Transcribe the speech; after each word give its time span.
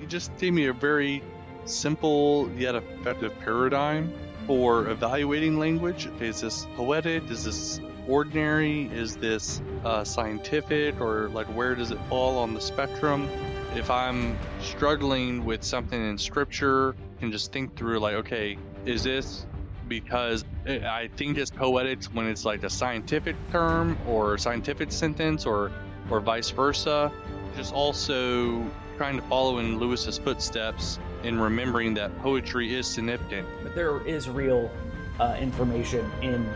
you 0.00 0.06
just 0.06 0.36
gave 0.38 0.52
me 0.52 0.66
a 0.66 0.72
very 0.72 1.22
simple 1.66 2.50
yet 2.56 2.74
effective 2.74 3.38
paradigm 3.40 4.12
for 4.46 4.88
evaluating 4.88 5.58
language. 5.58 6.08
Is 6.20 6.40
this 6.40 6.66
poetic? 6.74 7.30
Is 7.30 7.44
this 7.44 7.80
ordinary? 8.08 8.86
Is 8.86 9.16
this 9.16 9.60
uh, 9.84 10.02
scientific? 10.04 11.00
Or 11.00 11.28
like 11.28 11.46
where 11.48 11.74
does 11.74 11.90
it 11.90 11.98
fall 12.08 12.38
on 12.38 12.54
the 12.54 12.60
spectrum? 12.60 13.28
If 13.76 13.90
I'm 13.90 14.36
struggling 14.60 15.44
with 15.44 15.62
something 15.62 16.02
in 16.02 16.18
scripture, 16.18 16.96
I 17.16 17.20
can 17.20 17.30
just 17.30 17.52
think 17.52 17.76
through 17.76 18.00
like, 18.00 18.14
okay, 18.14 18.58
is 18.86 19.04
this 19.04 19.46
because 19.86 20.44
I 20.66 21.10
think 21.16 21.36
it's 21.36 21.50
poetic 21.50 22.04
when 22.06 22.26
it's 22.26 22.44
like 22.44 22.62
a 22.62 22.70
scientific 22.70 23.36
term 23.50 23.98
or 24.08 24.38
scientific 24.38 24.92
sentence 24.92 25.46
or 25.46 25.70
or 26.10 26.20
vice 26.20 26.50
versa. 26.50 27.12
Just 27.56 27.74
also 27.74 28.64
trying 29.00 29.16
to 29.16 29.22
follow 29.22 29.60
in 29.60 29.78
Lewis's 29.78 30.18
footsteps 30.18 30.98
in 31.22 31.40
remembering 31.40 31.94
that 31.94 32.14
poetry 32.18 32.74
is 32.74 32.86
significant. 32.86 33.48
But 33.62 33.74
there 33.74 34.06
is 34.06 34.28
real 34.28 34.70
uh, 35.18 35.38
information 35.40 36.04
in 36.20 36.46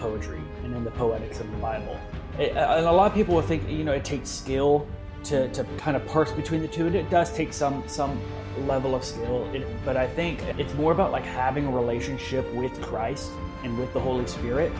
poetry 0.00 0.42
and 0.64 0.76
in 0.76 0.84
the 0.84 0.90
poetics 0.90 1.40
of 1.40 1.50
the 1.50 1.56
Bible. 1.56 1.98
It, 2.38 2.50
and 2.50 2.84
a 2.84 2.92
lot 2.92 3.10
of 3.10 3.14
people 3.14 3.34
will 3.34 3.40
think, 3.40 3.66
you 3.70 3.84
know, 3.84 3.92
it 3.92 4.04
takes 4.04 4.28
skill 4.28 4.86
to, 5.22 5.48
to 5.54 5.64
kind 5.78 5.96
of 5.96 6.06
parse 6.06 6.30
between 6.30 6.60
the 6.60 6.68
two, 6.68 6.86
and 6.86 6.94
it 6.94 7.08
does 7.08 7.32
take 7.32 7.54
some 7.54 7.82
some 7.88 8.20
level 8.66 8.94
of 8.94 9.02
skill. 9.02 9.50
It, 9.54 9.66
but 9.82 9.96
I 9.96 10.06
think 10.06 10.42
it's 10.58 10.74
more 10.74 10.92
about 10.92 11.10
like 11.10 11.24
having 11.24 11.64
a 11.64 11.70
relationship 11.70 12.44
with 12.52 12.82
Christ 12.82 13.30
and 13.62 13.78
with 13.78 13.94
the 13.94 14.00
Holy 14.00 14.26
Spirit 14.26 14.72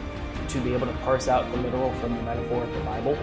to 0.49 0.61
be 0.61 0.75
able 0.75 0.89
to 0.89 0.97
parse 1.05 1.27
out 1.29 1.51
the 1.53 1.57
literal 1.63 1.91
from 1.95 2.15
the 2.17 2.23
metaphor 2.23 2.65
of 2.65 2.75
the 2.75 2.81
Bible. 2.81 3.17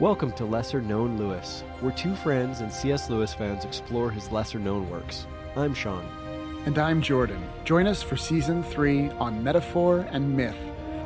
Welcome 0.00 0.30
to 0.34 0.44
Lesser 0.44 0.80
Known 0.80 1.18
Lewis, 1.18 1.64
where 1.80 1.90
two 1.90 2.14
friends 2.14 2.60
and 2.60 2.72
C.S. 2.72 3.10
Lewis 3.10 3.34
fans 3.34 3.64
explore 3.64 4.12
his 4.12 4.30
lesser 4.30 4.60
known 4.60 4.88
works. 4.88 5.26
I'm 5.56 5.74
Sean. 5.74 6.06
And 6.66 6.78
I'm 6.78 7.02
Jordan. 7.02 7.44
Join 7.64 7.88
us 7.88 8.00
for 8.00 8.16
season 8.16 8.62
three 8.62 9.10
on 9.18 9.42
metaphor 9.42 10.06
and 10.12 10.36
myth, 10.36 10.54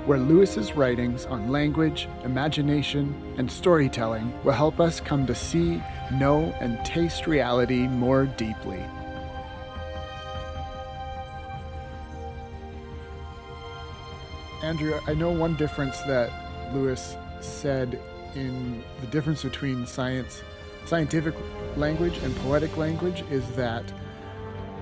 where 0.04 0.18
Lewis's 0.18 0.74
writings 0.74 1.24
on 1.24 1.50
language, 1.50 2.06
imagination, 2.22 3.14
and 3.38 3.50
storytelling 3.50 4.30
will 4.44 4.52
help 4.52 4.78
us 4.78 5.00
come 5.00 5.26
to 5.26 5.34
see, 5.34 5.82
know, 6.12 6.54
and 6.60 6.84
taste 6.84 7.26
reality 7.26 7.88
more 7.88 8.26
deeply. 8.26 8.84
Andrew, 14.62 15.00
I 15.06 15.14
know 15.14 15.30
one 15.30 15.56
difference 15.56 15.98
that 16.02 16.74
Lewis 16.74 17.16
said 17.40 17.98
in 18.34 18.82
the 19.00 19.06
difference 19.08 19.42
between 19.42 19.86
science, 19.86 20.42
scientific 20.86 21.34
language 21.76 22.18
and 22.18 22.34
poetic 22.36 22.76
language 22.76 23.24
is 23.30 23.48
that 23.52 23.84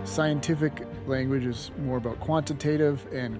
scientific 0.04 0.86
language 1.06 1.44
is 1.44 1.70
more 1.78 1.98
about 1.98 2.18
quantitative 2.20 3.06
and 3.12 3.38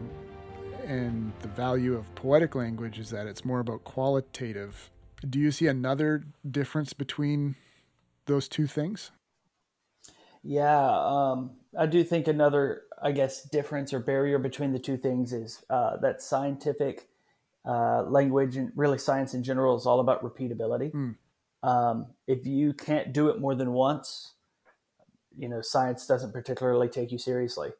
and 0.86 1.32
the 1.40 1.48
value 1.48 1.94
of 1.94 2.12
poetic 2.16 2.56
language 2.56 2.98
is 2.98 3.10
that 3.10 3.28
it's 3.28 3.44
more 3.44 3.60
about 3.60 3.84
qualitative. 3.84 4.90
Do 5.28 5.38
you 5.38 5.52
see 5.52 5.68
another 5.68 6.24
difference 6.50 6.92
between 6.94 7.54
those 8.26 8.48
two 8.48 8.66
things? 8.66 9.12
Yeah, 10.42 10.88
um, 10.88 11.52
I 11.78 11.86
do 11.86 12.02
think 12.02 12.26
another, 12.26 12.82
I 13.00 13.12
guess, 13.12 13.42
difference 13.42 13.92
or 13.92 14.00
barrier 14.00 14.38
between 14.38 14.72
the 14.72 14.78
two 14.80 14.96
things 14.96 15.32
is 15.32 15.62
uh, 15.70 15.98
that 15.98 16.22
scientific 16.22 17.09
uh, 17.66 18.02
language 18.02 18.56
and 18.56 18.72
really 18.74 18.98
science 18.98 19.34
in 19.34 19.42
general 19.42 19.76
is 19.76 19.86
all 19.86 20.00
about 20.00 20.22
repeatability. 20.22 20.92
Mm. 20.92 21.16
Um, 21.62 22.06
if 22.26 22.46
you 22.46 22.72
can't 22.72 23.12
do 23.12 23.28
it 23.28 23.38
more 23.38 23.54
than 23.54 23.72
once, 23.72 24.34
you 25.36 25.48
know, 25.48 25.60
science 25.60 26.06
doesn't 26.06 26.32
particularly 26.32 26.88
take 26.88 27.12
you 27.12 27.18
seriously, 27.18 27.70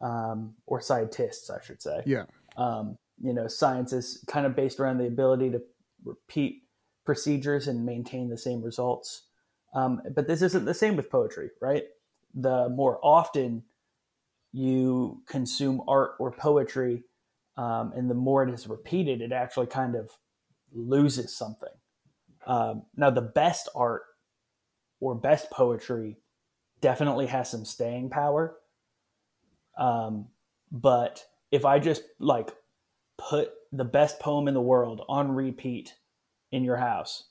um, 0.00 0.54
or 0.66 0.80
scientists, 0.80 1.48
I 1.50 1.62
should 1.62 1.80
say. 1.80 2.02
Yeah. 2.06 2.24
Um, 2.56 2.98
you 3.22 3.32
know, 3.32 3.46
science 3.46 3.92
is 3.92 4.24
kind 4.26 4.46
of 4.46 4.56
based 4.56 4.80
around 4.80 4.98
the 4.98 5.06
ability 5.06 5.50
to 5.50 5.62
repeat 6.04 6.62
procedures 7.04 7.68
and 7.68 7.84
maintain 7.84 8.30
the 8.30 8.38
same 8.38 8.62
results. 8.62 9.22
Um, 9.74 10.02
but 10.14 10.26
this 10.26 10.42
isn't 10.42 10.64
the 10.64 10.74
same 10.74 10.96
with 10.96 11.10
poetry, 11.10 11.50
right? 11.60 11.84
The 12.34 12.68
more 12.68 12.98
often 13.02 13.64
you 14.52 15.22
consume 15.26 15.82
art 15.86 16.12
or 16.18 16.32
poetry, 16.32 17.04
um, 17.60 17.92
and 17.94 18.08
the 18.08 18.14
more 18.14 18.42
it 18.42 18.52
is 18.54 18.66
repeated, 18.66 19.20
it 19.20 19.32
actually 19.32 19.66
kind 19.66 19.94
of 19.94 20.10
loses 20.72 21.36
something. 21.36 21.68
Um, 22.46 22.84
now, 22.96 23.10
the 23.10 23.20
best 23.20 23.68
art 23.74 24.02
or 24.98 25.14
best 25.14 25.50
poetry 25.50 26.16
definitely 26.80 27.26
has 27.26 27.50
some 27.50 27.66
staying 27.66 28.08
power. 28.08 28.56
Um, 29.76 30.28
but 30.72 31.26
if 31.50 31.66
I 31.66 31.78
just 31.78 32.02
like 32.18 32.48
put 33.18 33.50
the 33.72 33.84
best 33.84 34.20
poem 34.20 34.48
in 34.48 34.54
the 34.54 34.60
world 34.62 35.04
on 35.06 35.30
repeat 35.30 35.94
in 36.52 36.64
your 36.64 36.78
house, 36.78 37.24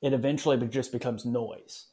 it 0.00 0.12
eventually 0.12 0.56
just 0.66 0.90
becomes 0.90 1.24
noise, 1.24 1.86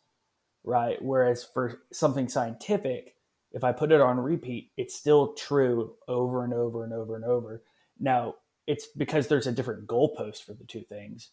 right? 0.64 1.00
Whereas 1.00 1.44
for 1.44 1.84
something 1.94 2.28
scientific, 2.28 3.14
if 3.52 3.64
I 3.64 3.72
put 3.72 3.92
it 3.92 4.02
on 4.02 4.20
repeat, 4.20 4.72
it's 4.78 4.96
still 4.96 5.34
true 5.34 5.94
over 6.08 6.44
and 6.44 6.54
over 6.54 6.84
and 6.84 6.94
over 6.94 7.16
and 7.16 7.26
over. 7.26 7.64
Now, 8.00 8.36
it's 8.68 8.88
because 8.88 9.28
there's 9.28 9.48
a 9.48 9.52
different 9.52 9.88
goalpost 9.88 10.44
for 10.44 10.54
the 10.54 10.66
two 10.66 10.82
things, 10.82 11.30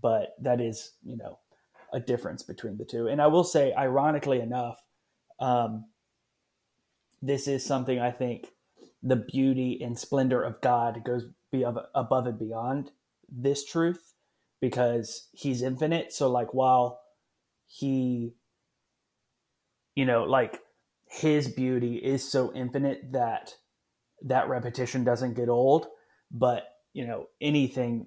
but 0.00 0.34
that 0.40 0.60
is, 0.60 0.92
you 1.04 1.16
know, 1.16 1.38
a 1.92 2.00
difference 2.00 2.42
between 2.42 2.78
the 2.78 2.84
two. 2.84 3.08
And 3.08 3.20
I 3.20 3.26
will 3.26 3.44
say, 3.44 3.74
ironically 3.74 4.40
enough, 4.40 4.82
um, 5.38 5.84
this 7.20 7.46
is 7.46 7.64
something 7.64 7.98
I 7.98 8.10
think 8.10 8.48
the 9.02 9.16
beauty 9.16 9.80
and 9.82 9.98
splendor 9.98 10.42
of 10.42 10.60
God 10.60 11.04
goes 11.04 11.26
be 11.52 11.62
above 11.62 12.26
and 12.26 12.38
beyond 12.38 12.90
this 13.28 13.64
truth 13.64 14.14
because 14.60 15.28
he's 15.32 15.62
infinite. 15.62 16.12
So, 16.12 16.30
like, 16.30 16.54
while 16.54 17.00
he, 17.66 18.32
you 19.94 20.04
know, 20.04 20.24
like 20.24 20.60
his 21.16 21.48
beauty 21.48 21.96
is 21.96 22.30
so 22.30 22.52
infinite 22.54 23.12
that 23.12 23.54
that 24.22 24.48
repetition 24.48 25.04
doesn't 25.04 25.34
get 25.34 25.48
old 25.48 25.86
but 26.30 26.68
you 26.92 27.06
know 27.06 27.26
anything 27.40 28.06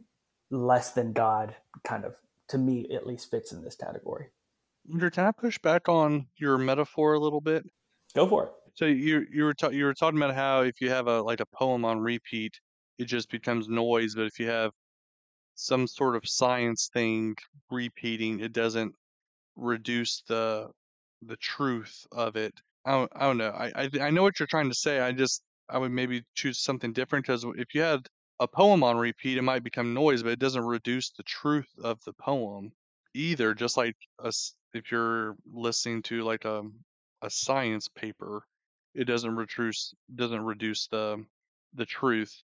less 0.51 0.91
than 0.91 1.13
god 1.13 1.55
kind 1.83 2.05
of 2.05 2.15
to 2.47 2.57
me 2.57 2.87
at 2.93 3.05
least 3.05 3.29
fits 3.29 3.51
in 3.51 3.63
this 3.63 3.75
category 3.75 4.27
can 4.97 5.25
I 5.25 5.31
push 5.31 5.57
back 5.59 5.87
on 5.87 6.27
your 6.37 6.57
metaphor 6.57 7.13
a 7.13 7.19
little 7.19 7.41
bit? 7.41 7.63
Go 8.15 8.27
for 8.27 8.45
it. 8.45 8.51
So 8.75 8.85
you 8.85 9.25
you 9.31 9.43
were 9.43 9.53
ta- 9.53 9.69
you 9.69 9.85
were 9.85 9.93
talking 9.93 10.17
about 10.17 10.35
how 10.35 10.61
if 10.61 10.81
you 10.81 10.89
have 10.89 11.07
a 11.07 11.21
like 11.21 11.41
a 11.41 11.45
poem 11.45 11.85
on 11.85 11.99
repeat, 11.99 12.59
it 12.97 13.05
just 13.05 13.29
becomes 13.29 13.67
noise. 13.67 14.15
But 14.15 14.25
if 14.25 14.39
you 14.39 14.47
have 14.47 14.71
some 15.55 15.87
sort 15.87 16.15
of 16.15 16.27
science 16.27 16.89
thing 16.93 17.35
repeating, 17.69 18.39
it 18.39 18.53
doesn't 18.53 18.95
reduce 19.55 20.23
the 20.27 20.69
the 21.21 21.37
truth 21.37 22.05
of 22.11 22.35
it. 22.35 22.53
I 22.85 22.91
don't, 22.91 23.12
I 23.16 23.19
don't 23.22 23.38
know. 23.38 23.50
I, 23.50 23.72
I 23.75 23.90
I 24.01 24.09
know 24.09 24.23
what 24.23 24.40
you're 24.40 24.47
trying 24.47 24.69
to 24.69 24.75
say. 24.75 25.00
I 25.00 25.12
just 25.12 25.44
I 25.69 25.78
would 25.78 25.91
maybe 25.91 26.23
choose 26.35 26.59
something 26.59 26.94
different 26.94 27.25
because 27.25 27.45
if 27.57 27.73
you 27.73 27.81
had 27.81 28.07
a 28.40 28.47
poem 28.47 28.84
on 28.84 28.97
repeat, 28.97 29.38
it 29.38 29.44
might 29.44 29.63
become 29.63 29.94
noise, 29.94 30.23
but 30.23 30.31
it 30.31 30.40
doesn't 30.40 30.63
reduce 30.63 31.12
the 31.12 31.23
truth 31.23 31.69
of 31.84 32.00
the 32.06 32.13
poem 32.13 32.72
either. 33.13 33.53
Just 33.53 33.78
like 33.78 33.95
a, 34.19 34.31
if 34.73 34.91
you're 34.91 35.35
listening 35.51 36.01
to 36.03 36.23
like 36.23 36.45
a 36.45 36.63
a 37.22 37.29
science 37.29 37.88
paper, 37.88 38.44
it 38.95 39.06
doesn't 39.06 39.35
reduce 39.35 39.94
doesn't 40.16 40.44
reduce 40.44 40.88
the 40.88 41.25
the 41.73 41.85
truth. 41.85 42.41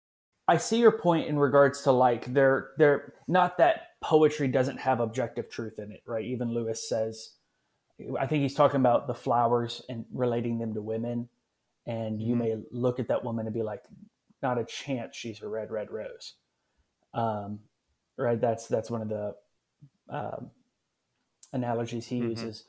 I 0.48 0.56
see 0.56 0.78
your 0.78 0.98
point 0.98 1.28
in 1.28 1.38
regards 1.38 1.82
to 1.82 1.92
like 1.92 2.32
they're 2.32 2.70
they're 2.78 3.14
not 3.28 3.58
that 3.58 3.88
poetry 4.02 4.48
doesn't 4.48 4.80
have 4.80 5.00
objective 5.00 5.48
truth 5.50 5.78
in 5.78 5.92
it, 5.92 6.02
right? 6.06 6.24
Even 6.24 6.52
Lewis 6.52 6.88
says 6.88 7.34
I 8.18 8.26
think 8.26 8.42
he's 8.42 8.54
talking 8.54 8.80
about 8.80 9.06
the 9.06 9.14
flowers 9.14 9.82
and 9.88 10.04
relating 10.12 10.58
them 10.58 10.74
to 10.74 10.82
women. 10.82 11.28
And 11.86 12.20
you 12.20 12.34
mm-hmm. 12.34 12.44
may 12.44 12.56
look 12.70 13.00
at 13.00 13.08
that 13.08 13.24
woman 13.24 13.46
and 13.46 13.54
be 13.54 13.62
like, 13.62 13.82
not 14.42 14.58
a 14.58 14.64
chance 14.64 15.16
she's 15.16 15.42
a 15.42 15.48
red, 15.48 15.70
red 15.70 15.90
rose. 15.90 16.34
Um, 17.14 17.60
right. 18.16 18.40
That's, 18.40 18.66
that's 18.66 18.90
one 18.90 19.02
of 19.02 19.08
the 19.08 19.34
um, 20.08 20.50
analogies 21.52 22.06
he 22.06 22.20
mm-hmm. 22.20 22.30
uses. 22.30 22.64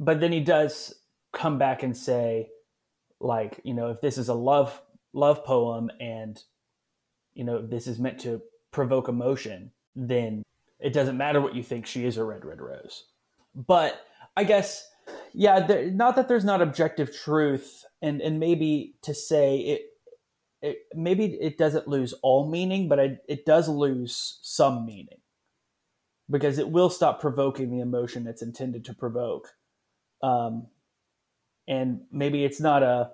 But 0.00 0.20
then 0.20 0.32
he 0.32 0.40
does 0.40 0.94
come 1.32 1.58
back 1.58 1.82
and 1.82 1.96
say, 1.96 2.50
like, 3.20 3.60
you 3.62 3.74
know, 3.74 3.90
if 3.90 4.00
this 4.00 4.18
is 4.18 4.28
a 4.28 4.34
love, 4.34 4.80
love 5.12 5.44
poem 5.44 5.90
and, 6.00 6.42
you 7.34 7.44
know, 7.44 7.64
this 7.64 7.86
is 7.86 7.98
meant 7.98 8.18
to 8.20 8.42
provoke 8.72 9.08
emotion, 9.08 9.70
then 9.94 10.42
it 10.80 10.92
doesn't 10.92 11.16
matter 11.16 11.40
what 11.40 11.54
you 11.54 11.62
think 11.62 11.86
she 11.86 12.04
is 12.04 12.16
a 12.16 12.24
red, 12.24 12.44
red 12.44 12.60
rose. 12.60 13.04
But 13.54 14.00
I 14.36 14.44
guess, 14.44 14.88
yeah, 15.32 15.60
there, 15.66 15.90
not 15.90 16.16
that 16.16 16.28
there's 16.28 16.44
not 16.44 16.62
objective 16.62 17.16
truth, 17.16 17.84
and 18.00 18.20
and 18.20 18.40
maybe 18.40 18.94
to 19.02 19.14
say 19.14 19.58
it, 19.58 19.82
it 20.62 20.78
maybe 20.94 21.24
it 21.40 21.58
doesn't 21.58 21.88
lose 21.88 22.14
all 22.22 22.48
meaning, 22.48 22.88
but 22.88 22.98
it, 22.98 23.24
it 23.28 23.46
does 23.46 23.68
lose 23.68 24.38
some 24.42 24.86
meaning 24.86 25.20
because 26.30 26.58
it 26.58 26.70
will 26.70 26.90
stop 26.90 27.20
provoking 27.20 27.70
the 27.70 27.80
emotion 27.80 28.26
it's 28.26 28.42
intended 28.42 28.84
to 28.86 28.94
provoke. 28.94 29.48
Um, 30.22 30.68
and 31.68 32.02
maybe 32.10 32.44
it's 32.44 32.60
not 32.60 32.82
a, 32.82 33.10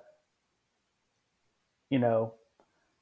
you 1.90 1.98
know, 1.98 2.34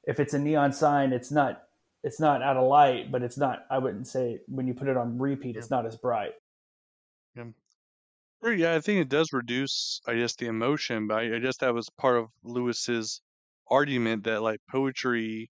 if 0.03 0.19
it's 0.19 0.33
a 0.33 0.39
neon 0.39 0.73
sign, 0.73 1.13
it's 1.13 1.31
not 1.31 1.63
it's 2.03 2.19
not 2.19 2.41
out 2.41 2.57
of 2.57 2.67
light, 2.67 3.11
but 3.11 3.21
it's 3.21 3.37
not. 3.37 3.65
I 3.69 3.77
wouldn't 3.79 4.07
say 4.07 4.39
when 4.47 4.67
you 4.67 4.73
put 4.73 4.87
it 4.87 4.97
on 4.97 5.19
repeat, 5.19 5.57
it's 5.57 5.69
not 5.69 5.85
as 5.85 5.95
bright. 5.95 6.31
Yeah. 7.35 7.45
Yeah, 8.43 8.75
I 8.75 8.81
think 8.81 9.01
it 9.01 9.09
does 9.09 9.33
reduce, 9.33 9.99
I 10.07 10.15
guess, 10.15 10.35
the 10.35 10.45
emotion, 10.47 11.07
but 11.07 11.15
I, 11.19 11.35
I 11.35 11.39
guess 11.39 11.57
that 11.57 11.73
was 11.73 11.89
part 11.97 12.17
of 12.17 12.29
Lewis's 12.43 13.21
argument 13.69 14.23
that 14.25 14.41
like 14.41 14.59
poetry, 14.69 15.49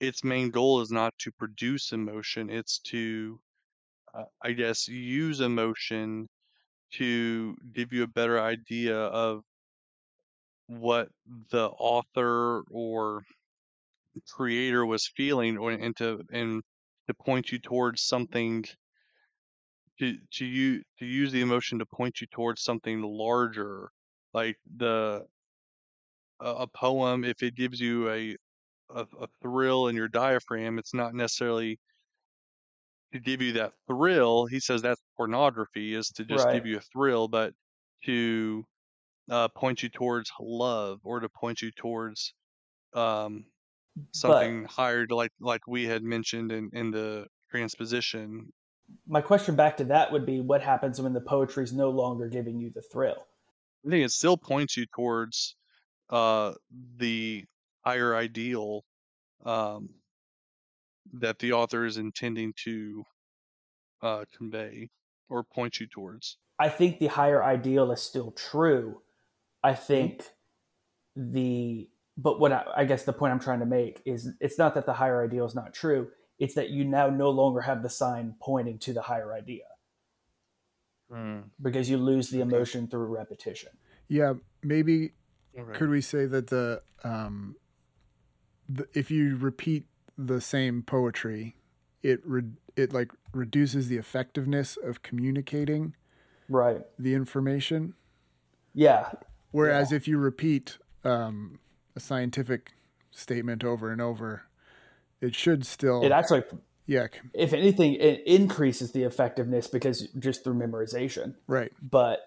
its 0.00 0.24
main 0.24 0.50
goal 0.50 0.80
is 0.82 0.90
not 0.92 1.18
to 1.20 1.32
produce 1.32 1.92
emotion; 1.92 2.50
it's 2.50 2.78
to, 2.90 3.40
uh, 4.14 4.24
I 4.42 4.52
guess, 4.52 4.88
use 4.88 5.40
emotion 5.40 6.28
to 6.94 7.56
give 7.72 7.92
you 7.92 8.04
a 8.04 8.08
better 8.08 8.40
idea 8.40 8.96
of 8.98 9.44
what 10.68 11.08
the 11.50 11.68
author 11.68 12.62
or 12.70 13.24
creator 14.28 14.84
was 14.86 15.08
feeling 15.16 15.58
or 15.58 15.72
and 15.72 15.96
to 15.96 16.22
and 16.32 16.62
to 17.06 17.14
point 17.14 17.50
you 17.52 17.58
towards 17.58 18.02
something 18.02 18.64
to 20.00 20.18
to 20.32 20.46
you 20.46 20.82
to 20.98 21.06
use 21.06 21.32
the 21.32 21.42
emotion 21.42 21.80
to 21.80 21.86
point 21.86 22.20
you 22.22 22.28
towards 22.28 22.62
something 22.62 23.02
larger 23.02 23.90
like 24.34 24.58
the 24.76 25.26
a, 26.40 26.46
a 26.62 26.66
poem 26.66 27.24
if 27.24 27.42
it 27.42 27.54
gives 27.54 27.80
you 27.80 28.08
a, 28.10 28.36
a 28.90 29.06
a 29.20 29.28
thrill 29.42 29.88
in 29.88 29.96
your 29.96 30.08
diaphragm 30.08 30.78
it's 30.78 30.94
not 30.94 31.14
necessarily 31.14 31.78
to 33.12 33.18
give 33.20 33.42
you 33.42 33.52
that 33.52 33.72
thrill 33.86 34.46
he 34.46 34.60
says 34.60 34.82
that's 34.82 35.02
pornography 35.16 35.94
is 35.94 36.08
to 36.08 36.24
just 36.24 36.48
Right. 36.48 36.48
give 36.48 36.64
you 36.66 36.76
a 36.78 36.80
thrill 36.92 37.28
but 37.28 37.52
to 38.04 38.64
uh, 39.30 39.48
point 39.50 39.82
you 39.82 39.90
towards 39.90 40.30
love 40.40 41.00
or 41.04 41.20
to 41.20 41.28
point 41.30 41.62
you 41.62 41.72
towards 41.72 42.34
um 42.94 43.46
something 44.12 44.64
higher 44.64 45.06
to 45.06 45.16
like 45.16 45.32
like 45.40 45.62
we 45.68 45.84
had 45.84 46.02
mentioned 46.04 46.52
in 46.52 46.70
in 46.74 46.90
the 46.92 47.26
transposition 47.50 48.50
My 49.06 49.20
question 49.20 49.56
back 49.56 49.76
to 49.78 49.84
that 49.84 50.12
would 50.12 50.26
be, 50.26 50.40
what 50.40 50.62
happens 50.62 51.00
when 51.00 51.12
the 51.12 51.20
poetry 51.20 51.64
is 51.64 51.72
no 51.72 51.90
longer 51.90 52.28
giving 52.28 52.58
you 52.60 52.70
the 52.70 52.82
thrill? 52.82 53.26
i 53.86 53.90
think 53.90 54.04
it 54.04 54.10
still 54.10 54.36
points 54.36 54.76
you 54.76 54.84
towards 54.94 55.56
uh 56.10 56.52
the 56.98 57.44
higher 57.82 58.14
ideal 58.14 58.84
um 59.46 59.88
that 61.14 61.38
the 61.38 61.52
author 61.52 61.86
is 61.86 61.96
intending 61.96 62.52
to 62.62 63.02
uh 64.02 64.24
convey 64.36 64.90
or 65.30 65.42
point 65.42 65.80
you 65.80 65.86
towards 65.86 66.36
I 66.60 66.68
think 66.68 66.98
the 66.98 67.06
higher 67.06 67.42
ideal 67.42 67.90
is 67.90 68.02
still 68.02 68.32
true. 68.32 69.00
I 69.64 69.74
think 69.74 70.24
the 71.16 71.88
but 72.18 72.38
what 72.38 72.52
I, 72.52 72.64
I 72.76 72.84
guess 72.84 73.04
the 73.04 73.14
point 73.14 73.32
I'm 73.32 73.40
trying 73.40 73.60
to 73.60 73.66
make 73.66 74.02
is 74.04 74.28
it's 74.40 74.58
not 74.58 74.74
that 74.74 74.84
the 74.84 74.92
higher 74.92 75.24
ideal 75.24 75.46
is 75.46 75.54
not 75.54 75.72
true. 75.72 76.10
It's 76.40 76.54
that 76.54 76.70
you 76.70 76.84
now 76.84 77.08
no 77.10 77.30
longer 77.30 77.60
have 77.60 77.82
the 77.84 77.88
sign 77.90 78.34
pointing 78.40 78.78
to 78.80 78.92
the 78.92 79.02
higher 79.02 79.32
idea 79.32 79.62
because 81.60 81.90
you 81.90 81.96
lose 81.98 82.30
the 82.30 82.40
Okay. 82.40 82.54
emotion 82.54 82.86
through 82.86 83.06
repetition. 83.06 83.70
Yeah, 84.08 84.34
maybe 84.62 85.12
okay. 85.58 85.72
could 85.76 85.88
we 85.90 86.00
say 86.00 86.26
that 86.26 86.46
the 86.48 86.82
um, 87.02 87.56
the, 88.68 88.86
if 88.94 89.10
you 89.10 89.36
repeat 89.36 89.86
the 90.16 90.40
same 90.40 90.82
poetry, 90.82 91.56
it 92.02 92.20
re- 92.24 92.52
it 92.76 92.92
like 92.92 93.10
reduces 93.32 93.88
the 93.88 93.96
effectiveness 93.96 94.76
of 94.76 95.02
communicating 95.02 95.94
Right. 96.48 96.86
the 96.98 97.14
information. 97.14 97.94
Yeah. 98.72 99.10
Whereas 99.50 99.90
if 99.92 100.06
you 100.06 100.16
repeat 100.18 100.78
um, 101.04 101.58
a 101.96 102.00
scientific 102.00 102.72
statement 103.10 103.64
over 103.64 103.90
and 103.90 104.00
over, 104.00 104.44
it 105.20 105.34
should 105.34 105.66
still 105.66 106.02
It 106.02 106.12
actually, 106.12 106.42
yeah 106.86 107.06
if 107.34 107.52
anything, 107.52 107.94
it 107.94 108.22
increases 108.26 108.92
the 108.92 109.02
effectiveness 109.04 109.66
because 109.68 110.08
just 110.18 110.42
through 110.44 110.54
memorization. 110.54 111.34
right. 111.46 111.72
But 111.82 112.20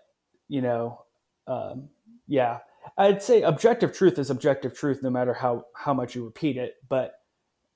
you 0.48 0.62
know 0.62 1.04
um, 1.48 1.90
yeah 2.28 2.60
i'd 2.98 3.22
say 3.24 3.42
objective 3.42 3.94
truth 3.94 4.20
is 4.20 4.30
objective 4.30 4.74
truth 4.78 5.02
no 5.02 5.10
matter 5.10 5.34
how 5.34 5.66
how 5.76 5.94
much 5.94 6.16
you 6.16 6.24
repeat 6.26 6.58
it. 6.58 6.76
But 6.88 7.20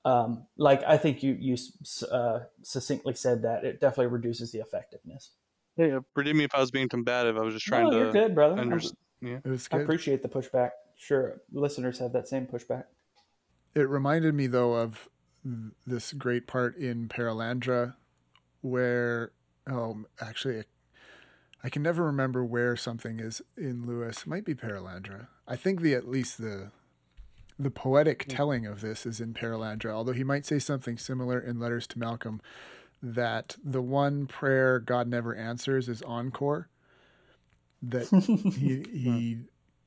um, 0.04 0.46
like 0.56 0.82
i 0.84 0.96
think 0.96 1.22
you 1.22 1.36
you 1.38 1.56
uh, 2.12 2.40
succinctly 2.62 3.14
said 3.14 3.42
that 3.42 3.64
it 3.64 3.80
definitely 3.80 4.06
reduces 4.12 4.52
the 4.52 4.60
effectiveness. 4.60 5.30
Hey, 5.76 5.92
uh, 5.92 6.00
forgive 6.14 6.34
me 6.36 6.44
if 6.44 6.54
I 6.54 6.60
was 6.60 6.70
being 6.70 6.88
combative. 6.88 7.36
I 7.36 7.40
was 7.42 7.54
just 7.54 7.66
trying 7.66 7.90
no, 7.90 7.98
you're 7.98 8.12
good 8.12 8.34
brother. 8.34 8.58
I'm- 8.58 8.80
Yeah. 9.20 9.38
it 9.44 9.48
was 9.48 9.68
i 9.72 9.78
appreciate 9.78 10.22
the 10.22 10.28
pushback. 10.28 10.70
Sure 10.96 11.40
listeners 11.52 11.98
have 11.98 12.12
that 12.12 12.28
same 12.28 12.46
pushback 12.46 12.84
It 13.74 13.88
reminded 13.88 14.34
me 14.34 14.46
though 14.46 14.74
of 14.74 15.08
this 15.86 16.12
great 16.12 16.46
part 16.46 16.76
in 16.76 17.08
Perelandra 17.08 17.94
where 18.60 19.30
oh 19.68 20.04
actually 20.20 20.64
I 21.62 21.68
can 21.68 21.82
never 21.82 22.04
remember 22.04 22.44
where 22.44 22.76
something 22.76 23.18
is 23.18 23.42
in 23.56 23.86
Lewis. 23.86 24.22
It 24.22 24.26
might 24.26 24.44
be 24.44 24.54
Perelandra. 24.54 25.28
I 25.46 25.56
think 25.56 25.80
the 25.80 25.94
at 25.94 26.08
least 26.08 26.38
the 26.38 26.70
the 27.58 27.70
poetic 27.70 28.24
hmm. 28.24 28.30
telling 28.30 28.66
of 28.66 28.80
this 28.80 29.04
is 29.04 29.20
in 29.20 29.34
Perelandra, 29.34 29.90
although 29.90 30.12
he 30.12 30.24
might 30.24 30.46
say 30.46 30.58
something 30.58 30.96
similar 30.96 31.40
in 31.40 31.58
Letters 31.58 31.86
to 31.88 31.98
Malcolm 31.98 32.40
that 33.02 33.56
the 33.62 33.82
one 33.82 34.26
prayer 34.26 34.78
God 34.80 35.08
never 35.08 35.34
answers 35.34 35.88
is 35.88 36.02
encore. 36.02 36.68
That 37.82 38.08
he 38.58 38.84
he 38.96 39.38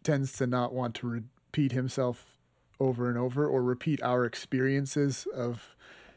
tends 0.03 0.33
to 0.33 0.47
not 0.47 0.73
want 0.73 0.95
to 0.95 1.07
repeat 1.07 1.71
himself 1.71 2.25
over 2.81 3.07
and 3.09 3.17
over 3.17 3.47
or 3.47 3.61
repeat 3.61 4.01
our 4.01 4.25
experiences 4.25 5.27
of 5.33 5.75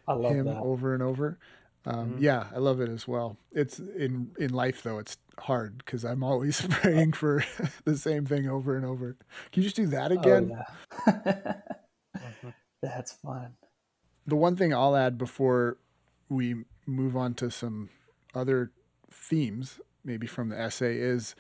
i 0.09 0.13
love 0.15 0.33
him 0.33 0.47
that 0.47 0.57
over 0.57 0.95
and 0.95 1.03
over. 1.03 1.39
Um, 1.87 2.17
Yeah, 2.19 2.47
I 2.55 2.59
love 2.61 2.81
it 2.81 2.89
as 2.89 3.07
well. 3.07 3.37
It's 3.53 3.79
in 3.79 4.31
in 4.39 4.55
life 4.55 4.83
though. 4.83 4.99
It's 4.99 5.19
hard 5.39 5.79
because 5.79 6.03
I'm 6.03 6.25
always 6.25 6.63
praying 6.71 7.13
for 7.13 7.45
the 7.85 7.97
same 7.99 8.25
thing 8.25 8.49
over 8.49 8.75
and 8.75 8.87
over. 8.87 9.17
Can 9.53 9.63
you 9.63 9.69
just 9.69 9.77
do 9.77 9.87
that 9.89 10.11
again? 10.11 10.51
oh, 11.07 11.13
yeah. 11.27 11.55
that's 12.83 13.13
fun 13.13 13.55
The 14.27 14.37
one 14.37 14.57
thing 14.57 14.73
I'll 14.75 14.97
add 14.97 15.19
before 15.19 15.77
we 16.29 16.65
move 16.87 17.17
on 17.17 17.35
to 17.35 17.51
some 17.51 17.91
other 18.35 18.73
themes, 19.11 19.79
maybe 20.05 20.27
from 20.27 20.49
the 20.49 20.59
essay, 20.59 20.97
is 20.99 21.35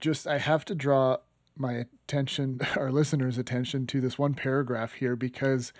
just 0.00 0.26
I 0.28 0.38
have 0.38 0.64
to 0.66 0.74
draw 0.76 1.18
my 1.56 1.72
attention, 2.06 2.60
our 2.76 2.90
listeners' 2.90 3.38
attention 3.38 3.86
to 3.88 4.00
this 4.00 4.18
one 4.18 4.34
paragraph 4.34 4.94
here 4.94 5.16
because 5.16 5.72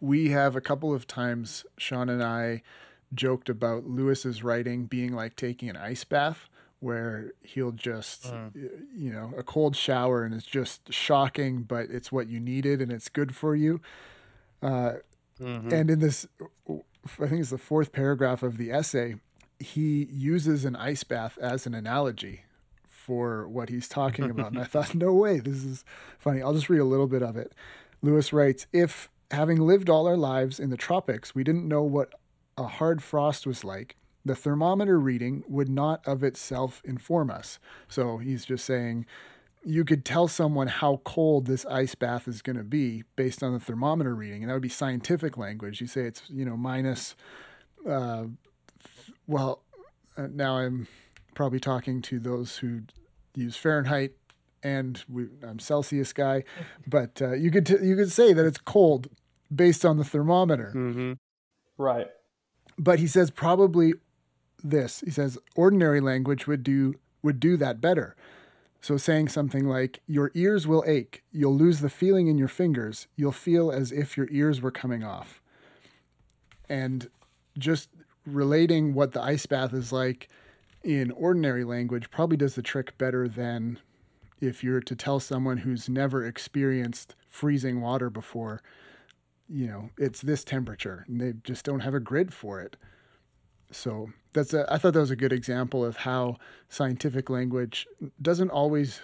we 0.00 0.30
have 0.30 0.54
a 0.56 0.60
couple 0.60 0.94
of 0.94 1.06
times, 1.06 1.64
Sean 1.76 2.08
and 2.08 2.22
I 2.22 2.62
joked 3.14 3.48
about 3.48 3.86
Lewis's 3.86 4.42
writing 4.44 4.84
being 4.86 5.12
like 5.12 5.34
taking 5.36 5.68
an 5.70 5.76
ice 5.76 6.04
bath 6.04 6.48
where 6.80 7.32
he'll 7.42 7.72
just 7.72 8.26
y- 8.32 8.50
you 8.94 9.10
know 9.10 9.32
a 9.36 9.42
cold 9.42 9.74
shower 9.74 10.22
and 10.24 10.32
it's 10.34 10.44
just 10.46 10.92
shocking 10.92 11.62
but 11.62 11.90
it's 11.90 12.12
what 12.12 12.28
you 12.28 12.38
needed 12.38 12.80
and 12.82 12.92
it's 12.92 13.08
good 13.08 13.34
for 13.34 13.56
you. 13.56 13.80
Uh, 14.62 14.94
Mhm. 15.40 15.72
and 15.72 15.88
in 15.90 16.00
this 16.00 16.26
i 16.68 17.26
think 17.28 17.40
it's 17.40 17.50
the 17.50 17.58
fourth 17.58 17.92
paragraph 17.92 18.42
of 18.42 18.56
the 18.58 18.70
essay 18.72 19.14
he 19.60 20.04
uses 20.10 20.64
an 20.64 20.74
ice 20.76 21.04
bath 21.04 21.38
as 21.40 21.64
an 21.66 21.74
analogy 21.74 22.42
for 23.08 23.48
what 23.48 23.70
he's 23.70 23.88
talking 23.88 24.28
about. 24.30 24.52
And 24.52 24.60
i 24.60 24.64
thought 24.72 24.94
no 24.94 25.14
way 25.14 25.38
this 25.38 25.64
is 25.64 25.82
funny. 26.18 26.42
I'll 26.42 26.52
just 26.52 26.68
read 26.68 26.80
a 26.80 26.84
little 26.84 27.06
bit 27.06 27.22
of 27.22 27.38
it. 27.38 27.54
Lewis 28.02 28.34
writes 28.34 28.66
if 28.70 29.08
having 29.30 29.58
lived 29.58 29.88
all 29.88 30.06
our 30.06 30.16
lives 30.16 30.60
in 30.60 30.68
the 30.68 30.76
tropics 30.76 31.34
we 31.34 31.42
didn't 31.42 31.66
know 31.66 31.82
what 31.82 32.12
a 32.58 32.66
hard 32.66 33.02
frost 33.02 33.46
was 33.46 33.64
like 33.64 33.96
the 34.24 34.34
thermometer 34.34 35.00
reading 35.00 35.42
would 35.48 35.70
not 35.70 36.06
of 36.06 36.22
itself 36.22 36.82
inform 36.84 37.30
us. 37.30 37.58
So 37.88 38.18
he's 38.18 38.44
just 38.44 38.66
saying 38.66 39.06
you 39.64 39.86
could 39.86 40.04
tell 40.04 40.28
someone 40.28 40.66
how 40.66 41.00
cold 41.04 41.46
this 41.46 41.64
ice 41.66 41.94
bath 41.94 42.28
is 42.28 42.42
going 42.42 42.56
to 42.56 42.64
be 42.64 43.04
based 43.16 43.42
on 43.42 43.54
the 43.54 43.60
thermometer 43.60 44.14
reading. 44.14 44.42
And 44.42 44.50
that 44.50 44.54
would 44.54 44.62
be 44.62 44.68
scientific 44.68 45.38
language. 45.38 45.80
You 45.80 45.86
say 45.86 46.02
it's 46.02 46.22
you 46.28 46.44
know 46.44 46.58
minus 46.58 47.16
uh, 47.88 48.24
well 49.26 49.62
uh, 50.16 50.26
now 50.32 50.56
i'm 50.56 50.88
probably 51.38 51.60
talking 51.60 52.02
to 52.02 52.18
those 52.18 52.56
who 52.58 52.80
use 53.36 53.56
fahrenheit 53.56 54.10
and 54.64 55.04
we, 55.08 55.28
i'm 55.46 55.60
celsius 55.60 56.12
guy 56.12 56.42
but 56.86 57.22
uh, 57.22 57.32
you 57.32 57.48
could 57.52 57.64
t- 57.64 57.78
you 57.80 57.94
could 57.94 58.10
say 58.10 58.32
that 58.32 58.44
it's 58.44 58.58
cold 58.58 59.08
based 59.54 59.84
on 59.84 59.96
the 59.96 60.04
thermometer. 60.04 60.72
Mhm. 60.74 61.16
right. 61.78 62.08
But 62.76 62.98
he 62.98 63.06
says 63.06 63.30
probably 63.30 63.94
this 64.62 65.00
he 65.04 65.10
says 65.12 65.38
ordinary 65.54 66.00
language 66.00 66.46
would 66.48 66.62
do 66.64 66.96
would 67.22 67.38
do 67.40 67.56
that 67.56 67.80
better. 67.80 68.14
So 68.80 68.96
saying 68.96 69.28
something 69.28 69.64
like 69.66 70.00
your 70.06 70.30
ears 70.34 70.66
will 70.66 70.84
ache. 70.86 71.22
You'll 71.32 71.56
lose 71.56 71.78
the 71.80 71.88
feeling 71.90 72.26
in 72.26 72.36
your 72.36 72.48
fingers. 72.48 73.06
You'll 73.16 73.32
feel 73.48 73.70
as 73.70 73.90
if 73.92 74.16
your 74.16 74.28
ears 74.30 74.60
were 74.60 74.70
coming 74.72 75.02
off. 75.02 75.40
And 76.68 77.08
just 77.56 77.88
relating 78.26 78.92
what 78.94 79.12
the 79.12 79.22
ice 79.22 79.46
bath 79.46 79.72
is 79.72 79.92
like 79.92 80.28
in 80.82 81.10
ordinary 81.12 81.64
language 81.64 82.10
probably 82.10 82.36
does 82.36 82.54
the 82.54 82.62
trick 82.62 82.96
better 82.98 83.28
than 83.28 83.78
if 84.40 84.62
you're 84.62 84.80
to 84.80 84.94
tell 84.94 85.20
someone 85.20 85.58
who's 85.58 85.88
never 85.88 86.24
experienced 86.24 87.14
freezing 87.28 87.80
water 87.80 88.08
before, 88.08 88.62
you 89.48 89.66
know, 89.66 89.90
it's 89.98 90.20
this 90.20 90.44
temperature 90.44 91.04
and 91.08 91.20
they 91.20 91.32
just 91.42 91.64
don't 91.64 91.80
have 91.80 91.94
a 91.94 92.00
grid 92.00 92.32
for 92.32 92.60
it. 92.60 92.76
So 93.70 94.10
that's 94.32 94.54
a, 94.54 94.72
I 94.72 94.78
thought 94.78 94.94
that 94.94 95.00
was 95.00 95.10
a 95.10 95.16
good 95.16 95.32
example 95.32 95.84
of 95.84 95.98
how 95.98 96.36
scientific 96.68 97.28
language 97.28 97.86
doesn't 98.22 98.50
always 98.50 99.00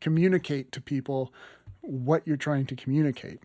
communicate 0.00 0.70
to 0.72 0.80
people 0.80 1.32
what 1.80 2.26
you're 2.26 2.36
trying 2.36 2.66
to 2.66 2.76
communicate. 2.76 3.40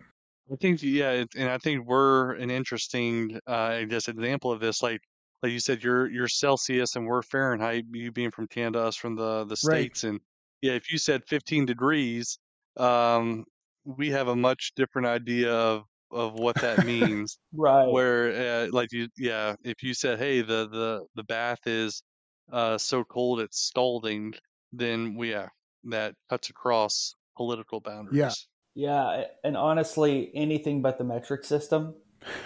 I 0.52 0.56
think 0.58 0.84
yeah, 0.84 1.24
and 1.36 1.50
I 1.50 1.58
think 1.58 1.88
we're 1.88 2.34
an 2.34 2.52
interesting, 2.52 3.40
uh, 3.48 3.52
I 3.52 3.86
guess, 3.86 4.08
example 4.08 4.52
of 4.52 4.60
this. 4.60 4.84
Like, 4.84 5.02
like 5.44 5.52
you 5.52 5.60
said, 5.60 5.84
you're 5.84 6.10
you're 6.10 6.28
Celsius 6.30 6.96
and 6.96 7.06
we're 7.06 7.22
Fahrenheit. 7.22 7.86
You 7.92 8.12
being 8.12 8.32
from 8.32 8.48
Canada, 8.48 8.86
us 8.86 8.96
from 8.96 9.16
the 9.16 9.46
the 9.46 9.58
Right. 9.64 9.96
states, 9.96 10.04
and 10.06 10.22
yeah, 10.62 10.74
if 10.74 10.92
you 10.92 10.98
said 10.98 11.24
15 11.28 11.66
degrees, 11.66 12.40
um, 12.78 13.46
we 13.86 14.12
have 14.12 14.30
a 14.30 14.36
much 14.36 14.72
different 14.76 15.08
idea 15.08 15.54
of 15.54 15.84
of 16.12 16.34
what 16.34 16.60
that 16.62 16.80
means. 16.86 17.38
Right. 17.54 17.92
Where, 17.92 18.64
uh, 18.64 18.68
like 18.72 18.92
you, 18.94 19.10
yeah, 19.18 19.56
if 19.64 19.84
you 19.84 19.94
said, 19.94 20.20
hey, 20.20 20.42
the 20.42 20.68
the 20.70 21.06
the 21.16 21.24
bath 21.24 21.68
is 21.68 22.04
uh 22.52 22.78
so 22.78 23.04
cold 23.04 23.40
it's 23.42 23.60
scalding, 23.60 24.34
then 24.72 25.16
we 25.16 25.32
yeah, 25.32 25.50
that 25.86 26.16
cuts 26.30 26.50
across 26.50 27.14
political 27.36 27.82
boundaries. 27.82 28.18
Yeah. 28.18 28.32
Yeah, 28.76 29.26
and 29.44 29.56
honestly, 29.56 30.32
anything 30.34 30.82
but 30.82 30.98
the 30.98 31.04
metric 31.04 31.44
system. 31.46 31.94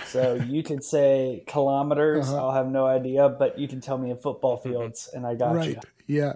So 0.05 0.35
you 0.35 0.63
could 0.63 0.83
say 0.83 1.43
kilometers, 1.47 2.29
Uh-huh. 2.29 2.47
I'll 2.47 2.53
have 2.53 2.67
no 2.67 2.85
idea, 2.85 3.29
but 3.29 3.57
you 3.59 3.67
can 3.67 3.81
tell 3.81 3.97
me 3.97 4.11
in 4.11 4.17
football 4.17 4.57
fields, 4.57 5.09
and 5.13 5.25
I 5.25 5.35
got 5.35 5.55
right. 5.55 5.69
you. 5.69 5.79
Yeah. 6.07 6.33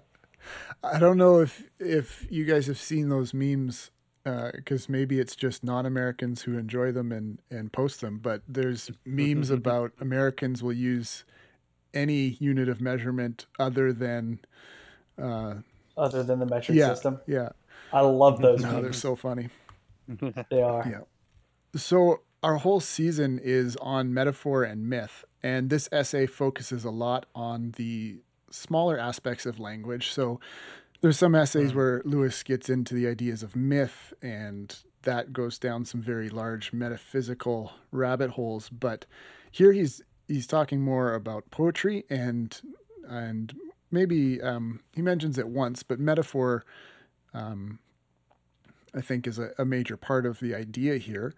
I 0.84 0.98
don't 1.00 1.18
know 1.18 1.40
if 1.40 1.64
if 1.80 2.26
you 2.30 2.46
guys 2.46 2.68
have 2.68 2.80
seen 2.80 3.10
those 3.10 3.34
memes 3.34 3.92
because 4.24 4.90
maybe 4.90 5.20
it's 5.20 5.36
just 5.36 5.64
non-Americans 5.64 6.44
who 6.44 6.58
enjoy 6.58 6.92
them 6.92 7.12
and 7.12 7.40
and 7.50 7.72
post 7.72 8.02
them. 8.02 8.18
But 8.18 8.42
there's 8.48 8.92
memes 9.06 9.50
about 9.50 9.92
Americans 10.00 10.64
will 10.64 10.74
use 10.74 11.24
any 11.94 12.38
unit 12.40 12.70
of 12.70 12.82
measurement 12.82 13.46
other 13.60 13.94
than 13.94 14.40
uh, 15.22 15.56
Other 15.98 16.24
than 16.24 16.40
the 16.40 16.46
metric 16.46 16.78
yeah 16.78 16.88
system, 16.88 17.20
yeah. 17.28 17.50
I 17.94 18.02
love 18.02 18.42
those. 18.42 18.62
No, 18.62 18.82
they're 18.82 18.94
so 18.94 19.16
funny. 19.16 19.50
They 20.50 20.62
are. 20.62 20.86
Yeah. 20.90 21.02
So 21.76 22.22
our 22.44 22.56
whole 22.56 22.80
season 22.80 23.40
is 23.42 23.76
on 23.78 24.14
metaphor 24.14 24.64
and 24.64 24.90
myth, 24.90 25.26
and 25.44 25.70
this 25.70 25.88
essay 25.92 26.26
focuses 26.26 26.84
a 26.84 26.90
lot 26.90 27.26
on 27.36 27.74
the 27.78 28.20
smaller 28.50 28.98
aspects 28.98 29.46
of 29.46 29.60
language. 29.60 30.12
So 30.12 30.40
there's 31.02 31.18
some 31.18 31.36
essays 31.36 31.74
where 31.74 32.02
Lewis 32.04 32.44
gets 32.44 32.70
into 32.70 32.94
the 32.94 33.08
ideas 33.08 33.44
of 33.44 33.56
myth, 33.56 34.14
and 34.22 34.76
that 35.04 35.34
goes 35.34 35.58
down 35.58 35.86
some 35.86 36.02
very 36.02 36.30
large 36.30 36.74
metaphysical 36.74 37.74
rabbit 37.92 38.32
holes. 38.32 38.70
But 38.70 39.06
here 39.52 39.72
he's 39.72 40.02
he's 40.28 40.48
talking 40.48 40.82
more 40.82 41.14
about 41.14 41.50
poetry 41.52 42.06
and 42.10 42.60
and 43.08 43.54
maybe 43.92 44.42
um, 44.42 44.82
he 44.96 45.02
mentions 45.02 45.38
it 45.38 45.48
once, 45.48 45.84
but 45.84 46.00
metaphor. 46.00 46.66
Um, 47.34 47.80
I 48.94 49.00
think 49.00 49.26
is 49.26 49.40
a, 49.40 49.52
a 49.58 49.64
major 49.64 49.96
part 49.96 50.26
of 50.26 50.42
the 50.42 50.54
idea 50.54 50.98
here. 50.98 51.34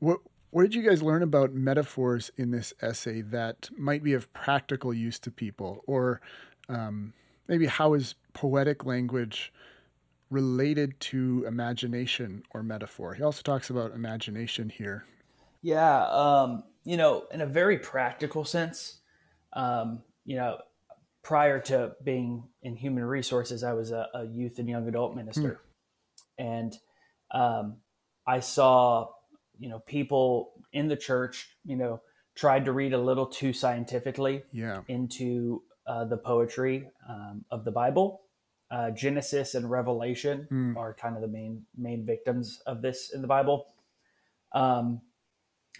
What 0.00 0.18
what 0.50 0.62
did 0.62 0.74
you 0.74 0.82
guys 0.82 1.00
learn 1.02 1.22
about 1.22 1.54
metaphors 1.54 2.32
in 2.36 2.50
this 2.50 2.74
essay 2.82 3.20
that 3.20 3.70
might 3.78 4.02
be 4.02 4.14
of 4.14 4.32
practical 4.32 4.92
use 4.92 5.18
to 5.20 5.30
people, 5.30 5.84
or 5.86 6.20
um, 6.68 7.12
maybe 7.46 7.66
how 7.66 7.94
is 7.94 8.16
poetic 8.32 8.84
language 8.84 9.52
related 10.28 10.98
to 11.00 11.44
imagination 11.46 12.42
or 12.52 12.64
metaphor? 12.64 13.14
He 13.14 13.22
also 13.22 13.42
talks 13.42 13.70
about 13.70 13.92
imagination 13.94 14.70
here. 14.70 15.04
Yeah, 15.62 16.06
um, 16.06 16.64
you 16.84 16.96
know, 16.96 17.26
in 17.30 17.42
a 17.42 17.46
very 17.46 17.78
practical 17.78 18.44
sense, 18.44 19.00
um, 19.52 20.02
you 20.24 20.34
know, 20.36 20.58
prior 21.22 21.60
to 21.60 21.92
being 22.02 22.42
in 22.62 22.74
human 22.74 23.04
resources, 23.04 23.62
I 23.62 23.74
was 23.74 23.92
a, 23.92 24.08
a 24.14 24.24
youth 24.24 24.58
and 24.58 24.68
young 24.68 24.88
adult 24.88 25.14
minister, 25.14 25.60
and 26.38 26.74
um, 27.30 27.76
I 28.26 28.40
saw, 28.40 29.10
you 29.60 29.68
know, 29.68 29.78
people 29.80 30.52
in 30.72 30.88
the 30.88 30.96
church, 30.96 31.50
you 31.64 31.76
know, 31.76 32.00
tried 32.34 32.64
to 32.64 32.72
read 32.72 32.92
a 32.94 32.98
little 32.98 33.26
too 33.26 33.52
scientifically 33.52 34.42
Yeah, 34.52 34.82
into 34.88 35.62
uh, 35.86 36.04
the 36.06 36.16
poetry 36.16 36.88
um, 37.08 37.44
of 37.50 37.64
the 37.64 37.70
Bible. 37.70 38.22
Uh, 38.70 38.90
Genesis 38.90 39.54
and 39.54 39.70
Revelation 39.70 40.46
Hmm. 40.48 40.76
are 40.78 40.94
kind 40.94 41.16
of 41.16 41.22
the 41.22 41.28
main 41.28 41.66
main 41.76 42.04
victims 42.06 42.60
of 42.66 42.82
this 42.82 43.10
in 43.12 43.20
the 43.20 43.28
Bible. 43.28 43.66
Um, 44.52 45.00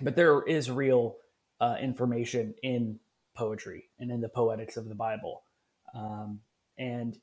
but 0.00 0.14
there 0.16 0.42
is 0.42 0.70
real 0.70 1.16
uh, 1.60 1.76
information 1.80 2.54
in 2.62 2.98
poetry 3.34 3.88
and 3.98 4.10
in 4.10 4.20
the 4.20 4.28
poetics 4.28 4.76
of 4.76 4.88
the 4.88 4.94
Bible, 4.94 5.42
um, 5.94 6.40
and 6.78 7.18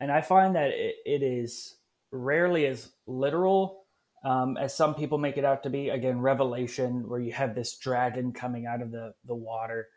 and 0.00 0.10
I 0.10 0.20
find 0.20 0.54
that 0.56 0.70
it, 0.70 0.96
it 1.06 1.22
is 1.22 1.76
rarely 2.10 2.66
as 2.66 2.90
literal 3.06 3.83
um, 4.24 4.56
as 4.56 4.74
some 4.74 4.94
people 4.94 5.18
make 5.18 5.36
it 5.36 5.44
out 5.44 5.62
to 5.64 5.70
be. 5.70 5.90
Again, 5.90 6.20
Revelation, 6.20 7.08
where 7.08 7.20
you 7.20 7.32
have 7.32 7.54
this 7.54 7.76
dragon 7.76 8.32
coming 8.32 8.66
out 8.66 8.82
of 8.82 8.90
the 8.90 9.14
the 9.26 9.34
water, 9.34 9.88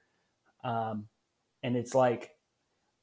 um, 0.64 1.08
and 1.64 1.76
it's 1.76 1.96
like 1.96 2.32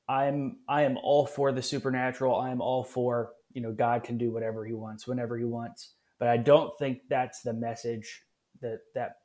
I'm 0.08 0.58
I 0.68 0.82
am 0.82 0.98
all 1.02 1.26
for 1.26 1.50
the 1.52 1.62
supernatural. 1.62 2.36
I 2.36 2.50
am 2.50 2.60
all 2.60 2.84
for 2.84 3.32
you 3.52 3.62
know 3.62 3.72
God 3.72 4.04
can 4.04 4.18
do 4.18 4.30
whatever 4.30 4.64
He 4.64 4.74
wants 4.74 5.06
whenever 5.06 5.38
He 5.38 5.44
wants. 5.44 5.90
But 6.18 6.28
I 6.28 6.36
don't 6.36 6.76
think 6.78 7.00
that's 7.08 7.40
the 7.42 7.52
message 7.52 8.22
that 8.60 8.80
that 8.94 9.16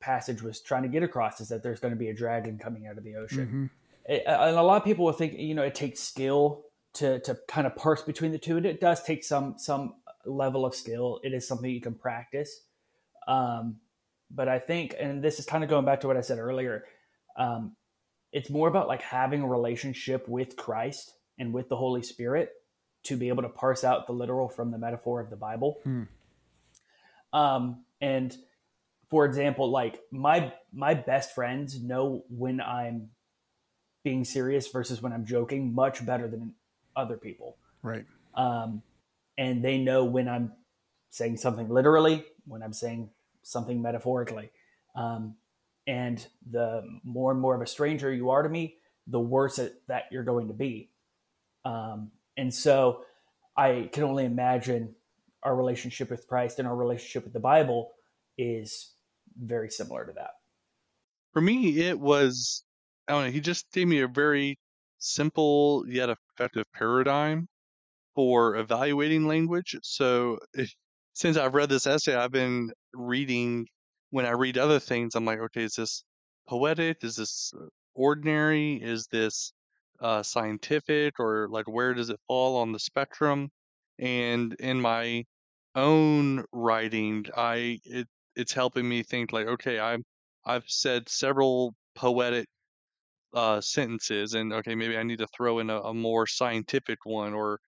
passage 0.00 0.42
was 0.42 0.60
trying 0.60 0.84
to 0.84 0.88
get 0.88 1.02
across. 1.02 1.40
Is 1.40 1.48
that 1.48 1.62
there's 1.62 1.80
going 1.80 1.92
to 1.92 1.98
be 1.98 2.08
a 2.08 2.14
dragon 2.14 2.58
coming 2.58 2.86
out 2.86 2.98
of 2.98 3.04
the 3.04 3.16
ocean, 3.16 3.70
Mhm. 4.06 4.14
It- 4.14 4.22
and 4.26 4.56
a 4.56 4.62
lot 4.62 4.76
of 4.76 4.84
people 4.84 5.04
will 5.04 5.12
think 5.12 5.34
you 5.34 5.54
know 5.54 5.62
it 5.64 5.74
takes 5.74 6.00
skill 6.00 6.64
to 6.94 7.18
to 7.20 7.36
kind 7.48 7.66
of 7.66 7.74
parse 7.76 8.02
between 8.02 8.32
the 8.32 8.38
two, 8.38 8.56
and 8.56 8.64
it 8.64 8.80
does 8.80 9.02
take 9.02 9.24
some 9.24 9.58
some 9.58 9.94
level 10.24 10.66
of 10.66 10.74
skill. 10.74 11.20
It 11.22 11.32
is 11.32 11.46
something 11.46 11.70
you 11.70 11.80
can 11.80 11.94
practice. 11.94 12.62
Um, 13.26 13.76
but 14.30 14.48
I 14.48 14.58
think, 14.58 14.94
and 14.98 15.22
this 15.22 15.38
is 15.38 15.46
kind 15.46 15.64
of 15.64 15.70
going 15.70 15.84
back 15.84 16.00
to 16.00 16.06
what 16.06 16.16
I 16.16 16.20
said 16.20 16.38
earlier. 16.38 16.84
Um, 17.36 17.76
it's 18.32 18.50
more 18.50 18.68
about 18.68 18.88
like 18.88 19.02
having 19.02 19.42
a 19.42 19.48
relationship 19.48 20.28
with 20.28 20.56
Christ 20.56 21.14
and 21.38 21.52
with 21.52 21.68
the 21.68 21.76
Holy 21.76 22.02
Spirit 22.02 22.52
to 23.04 23.16
be 23.16 23.28
able 23.28 23.42
to 23.42 23.48
parse 23.48 23.84
out 23.84 24.06
the 24.06 24.12
literal 24.12 24.48
from 24.48 24.70
the 24.70 24.78
metaphor 24.78 25.20
of 25.20 25.30
the 25.30 25.36
Bible. 25.36 25.80
Hmm. 25.84 26.02
Um, 27.32 27.84
and 28.00 28.36
for 29.08 29.24
example, 29.24 29.70
like 29.70 30.00
my 30.10 30.52
my 30.72 30.94
best 30.94 31.34
friends 31.34 31.80
know 31.80 32.24
when 32.28 32.60
I'm 32.60 33.10
being 34.04 34.24
serious 34.24 34.68
versus 34.68 35.02
when 35.02 35.12
I'm 35.12 35.26
joking 35.26 35.74
much 35.74 36.04
better 36.04 36.28
than 36.28 36.54
other 36.96 37.16
people. 37.16 37.56
right. 37.82 38.04
Um, 38.34 38.82
and 39.38 39.64
they 39.64 39.78
know 39.78 40.04
when 40.04 40.28
I'm 40.28 40.52
saying 41.10 41.38
something 41.38 41.68
literally, 41.70 42.26
when 42.46 42.62
I'm 42.62 42.72
saying 42.72 43.08
something 43.42 43.80
metaphorically. 43.80 44.50
Um, 44.94 45.36
and 45.86 46.26
the 46.50 46.82
more 47.04 47.32
and 47.32 47.40
more 47.40 47.54
of 47.54 47.62
a 47.62 47.66
stranger 47.66 48.12
you 48.12 48.30
are 48.30 48.42
to 48.42 48.48
me, 48.48 48.76
the 49.06 49.20
worse 49.20 49.58
it, 49.58 49.80
that 49.86 50.04
you're 50.10 50.24
going 50.24 50.48
to 50.48 50.54
be. 50.54 50.90
Um, 51.64 52.10
and 52.36 52.52
so 52.52 53.02
I 53.56 53.88
can 53.92 54.04
only 54.04 54.26
imagine 54.26 54.94
our 55.42 55.56
relationship 55.56 56.10
with 56.10 56.26
Christ 56.26 56.58
and 56.58 56.68
our 56.68 56.76
relationship 56.76 57.24
with 57.24 57.32
the 57.32 57.40
Bible 57.40 57.92
is 58.36 58.92
very 59.40 59.70
similar 59.70 60.04
to 60.04 60.12
that. 60.12 60.32
For 61.32 61.40
me, 61.40 61.78
it 61.80 61.98
was 61.98 62.64
I 63.06 63.12
don't 63.12 63.24
know. 63.24 63.30
He 63.30 63.40
just 63.40 63.70
gave 63.72 63.88
me 63.88 64.00
a 64.00 64.08
very 64.08 64.58
simple 64.98 65.84
yet 65.88 66.10
effective 66.10 66.64
paradigm 66.74 67.48
for 68.18 68.56
evaluating 68.56 69.28
language. 69.28 69.76
So 69.84 70.40
if, 70.52 70.74
since 71.12 71.36
I've 71.36 71.54
read 71.54 71.68
this 71.68 71.86
essay, 71.86 72.16
I've 72.16 72.32
been 72.32 72.72
reading. 72.92 73.68
When 74.10 74.26
I 74.26 74.30
read 74.30 74.58
other 74.58 74.80
things, 74.80 75.14
I'm 75.14 75.24
like, 75.24 75.38
okay, 75.38 75.62
is 75.62 75.74
this 75.74 76.02
poetic? 76.48 76.96
Is 77.02 77.14
this 77.14 77.52
uh, 77.56 77.66
ordinary? 77.94 78.74
Is 78.74 79.06
this 79.06 79.52
uh, 80.00 80.24
scientific? 80.24 81.20
Or 81.20 81.46
like, 81.48 81.66
where 81.68 81.94
does 81.94 82.10
it 82.10 82.18
fall 82.26 82.56
on 82.56 82.72
the 82.72 82.80
spectrum? 82.80 83.50
And 84.00 84.52
in 84.54 84.80
my 84.80 85.22
own 85.76 86.44
writing, 86.52 87.26
I 87.36 87.78
it 87.84 88.08
it's 88.34 88.52
helping 88.52 88.88
me 88.88 89.04
think 89.04 89.32
like, 89.32 89.46
okay, 89.46 89.78
I'm 89.78 90.02
I've 90.44 90.64
said 90.66 91.08
several 91.08 91.72
poetic 91.94 92.48
uh, 93.32 93.60
sentences, 93.60 94.34
and 94.34 94.52
okay, 94.54 94.74
maybe 94.74 94.98
I 94.98 95.04
need 95.04 95.20
to 95.20 95.28
throw 95.36 95.60
in 95.60 95.70
a, 95.70 95.78
a 95.82 95.94
more 95.94 96.26
scientific 96.26 96.98
one, 97.04 97.32
or 97.32 97.60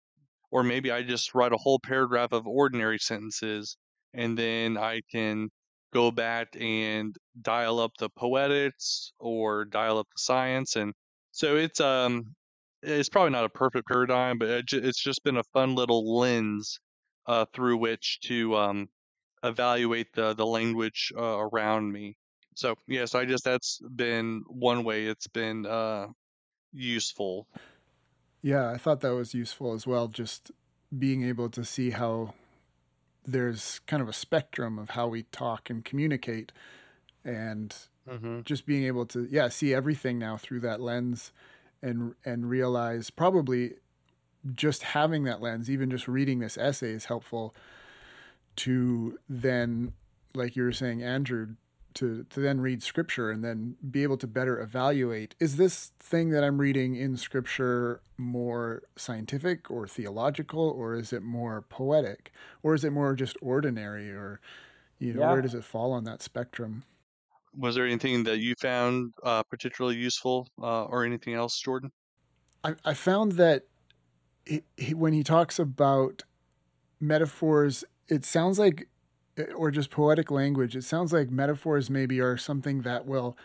or 0.51 0.63
maybe 0.63 0.91
I 0.91 1.03
just 1.03 1.35
write 1.35 1.53
a 1.53 1.57
whole 1.57 1.79
paragraph 1.79 2.31
of 2.31 2.47
ordinary 2.47 2.99
sentences, 2.99 3.77
and 4.13 4.37
then 4.37 4.77
I 4.77 5.01
can 5.11 5.49
go 5.93 6.11
back 6.11 6.55
and 6.59 7.15
dial 7.41 7.79
up 7.79 7.91
the 7.99 8.09
poetics 8.09 9.11
or 9.19 9.65
dial 9.65 9.97
up 9.97 10.07
the 10.15 10.19
science 10.19 10.75
and 10.75 10.93
so 11.31 11.55
it's 11.55 11.79
um 11.79 12.35
it's 12.83 13.09
probably 13.09 13.31
not 13.31 13.45
a 13.45 13.49
perfect 13.49 13.87
paradigm 13.87 14.37
but 14.37 14.49
it's 14.71 15.01
just 15.01 15.23
been 15.23 15.37
a 15.37 15.43
fun 15.53 15.75
little 15.75 16.17
lens 16.17 16.79
uh, 17.27 17.45
through 17.53 17.77
which 17.77 18.19
to 18.23 18.55
um, 18.55 18.89
evaluate 19.43 20.07
the 20.13 20.33
the 20.33 20.45
language 20.45 21.11
uh, 21.15 21.21
around 21.21 21.91
me. 21.91 22.15
So 22.55 22.75
yes 22.87 23.15
i 23.15 23.25
just 23.25 23.43
that's 23.43 23.79
been 23.95 24.43
one 24.47 24.83
way 24.83 25.05
it's 25.05 25.27
been 25.27 25.65
uh, 25.65 26.07
useful 26.71 27.47
Yeah, 28.41 28.69
I 28.69 28.77
thought 28.77 29.01
that 29.01 29.13
was 29.13 29.33
useful 29.33 29.73
as 29.73 29.85
well, 29.85 30.07
just 30.07 30.51
being 30.97 31.23
able 31.23 31.49
to 31.49 31.63
see 31.63 31.91
how 31.91 32.33
there's 33.25 33.79
kind 33.85 34.01
of 34.01 34.09
a 34.09 34.13
spectrum 34.13 34.79
of 34.79 34.91
how 34.91 35.07
we 35.07 35.23
talk 35.23 35.69
and 35.69 35.83
communicate 35.83 36.51
and 37.23 37.75
mm-hmm. 38.09 38.41
just 38.43 38.65
being 38.65 38.85
able 38.85 39.05
to 39.07 39.27
yeah, 39.29 39.49
see 39.49 39.73
everything 39.73 40.17
now 40.17 40.37
through 40.37 40.61
that 40.61 40.81
lens 40.81 41.31
and 41.81 42.15
and 42.25 42.49
realize 42.49 43.09
probably 43.09 43.73
just 44.53 44.83
having 44.83 45.25
that 45.25 45.41
lens, 45.41 45.69
even 45.69 45.89
just 45.89 46.07
reading 46.07 46.39
this 46.39 46.57
essay 46.57 46.91
is 46.91 47.05
helpful 47.05 47.53
to 48.55 49.19
then 49.27 49.93
like 50.33 50.55
you 50.55 50.63
were 50.63 50.71
saying 50.71 51.03
Andrew 51.03 51.55
to 51.95 52.23
to 52.29 52.39
then 52.39 52.61
read 52.61 52.83
scripture 52.83 53.31
and 53.31 53.43
then 53.43 53.75
be 53.89 54.03
able 54.03 54.17
to 54.17 54.27
better 54.27 54.59
evaluate 54.59 55.35
is 55.39 55.57
this 55.57 55.91
thing 55.99 56.29
that 56.29 56.43
I'm 56.43 56.59
reading 56.59 56.95
in 56.95 57.17
scripture 57.17 58.01
more 58.17 58.83
scientific 58.95 59.71
or 59.71 59.87
theological 59.87 60.69
or 60.69 60.95
is 60.95 61.13
it 61.13 61.23
more 61.23 61.61
poetic? 61.61 62.31
Or 62.63 62.73
is 62.75 62.83
it 62.83 62.91
more 62.91 63.15
just 63.15 63.37
ordinary 63.41 64.09
or 64.11 64.39
you 64.99 65.13
know 65.13 65.21
Yeah. 65.21 65.31
where 65.31 65.41
does 65.41 65.53
it 65.53 65.63
fall 65.63 65.91
on 65.93 66.03
that 66.05 66.21
spectrum? 66.21 66.83
Was 67.55 67.75
there 67.75 67.85
anything 67.85 68.23
that 68.25 68.37
you 68.37 68.53
found 68.59 69.13
uh, 69.23 69.43
particularly 69.43 69.97
useful 69.97 70.47
uh, 70.61 70.83
or 70.85 71.03
anything 71.03 71.33
else 71.33 71.59
jordan? 71.59 71.91
I, 72.63 72.75
I 72.85 72.93
found 72.93 73.33
that 73.33 73.63
he, 74.45 74.63
he, 74.77 74.93
when 74.93 75.13
he 75.13 75.23
talks 75.23 75.59
about 75.59 76.23
metaphors, 76.99 77.83
it 78.07 78.25
sounds 78.25 78.59
like, 78.59 78.87
or 79.55 79.71
just 79.71 79.89
poetic 79.91 80.31
language, 80.31 80.75
it 80.75 80.83
sounds 80.83 81.13
like 81.13 81.29
metaphors 81.29 81.89
maybe 81.89 82.19
are 82.19 82.37
something 82.37 82.81
that 82.81 83.05
will, 83.05 83.37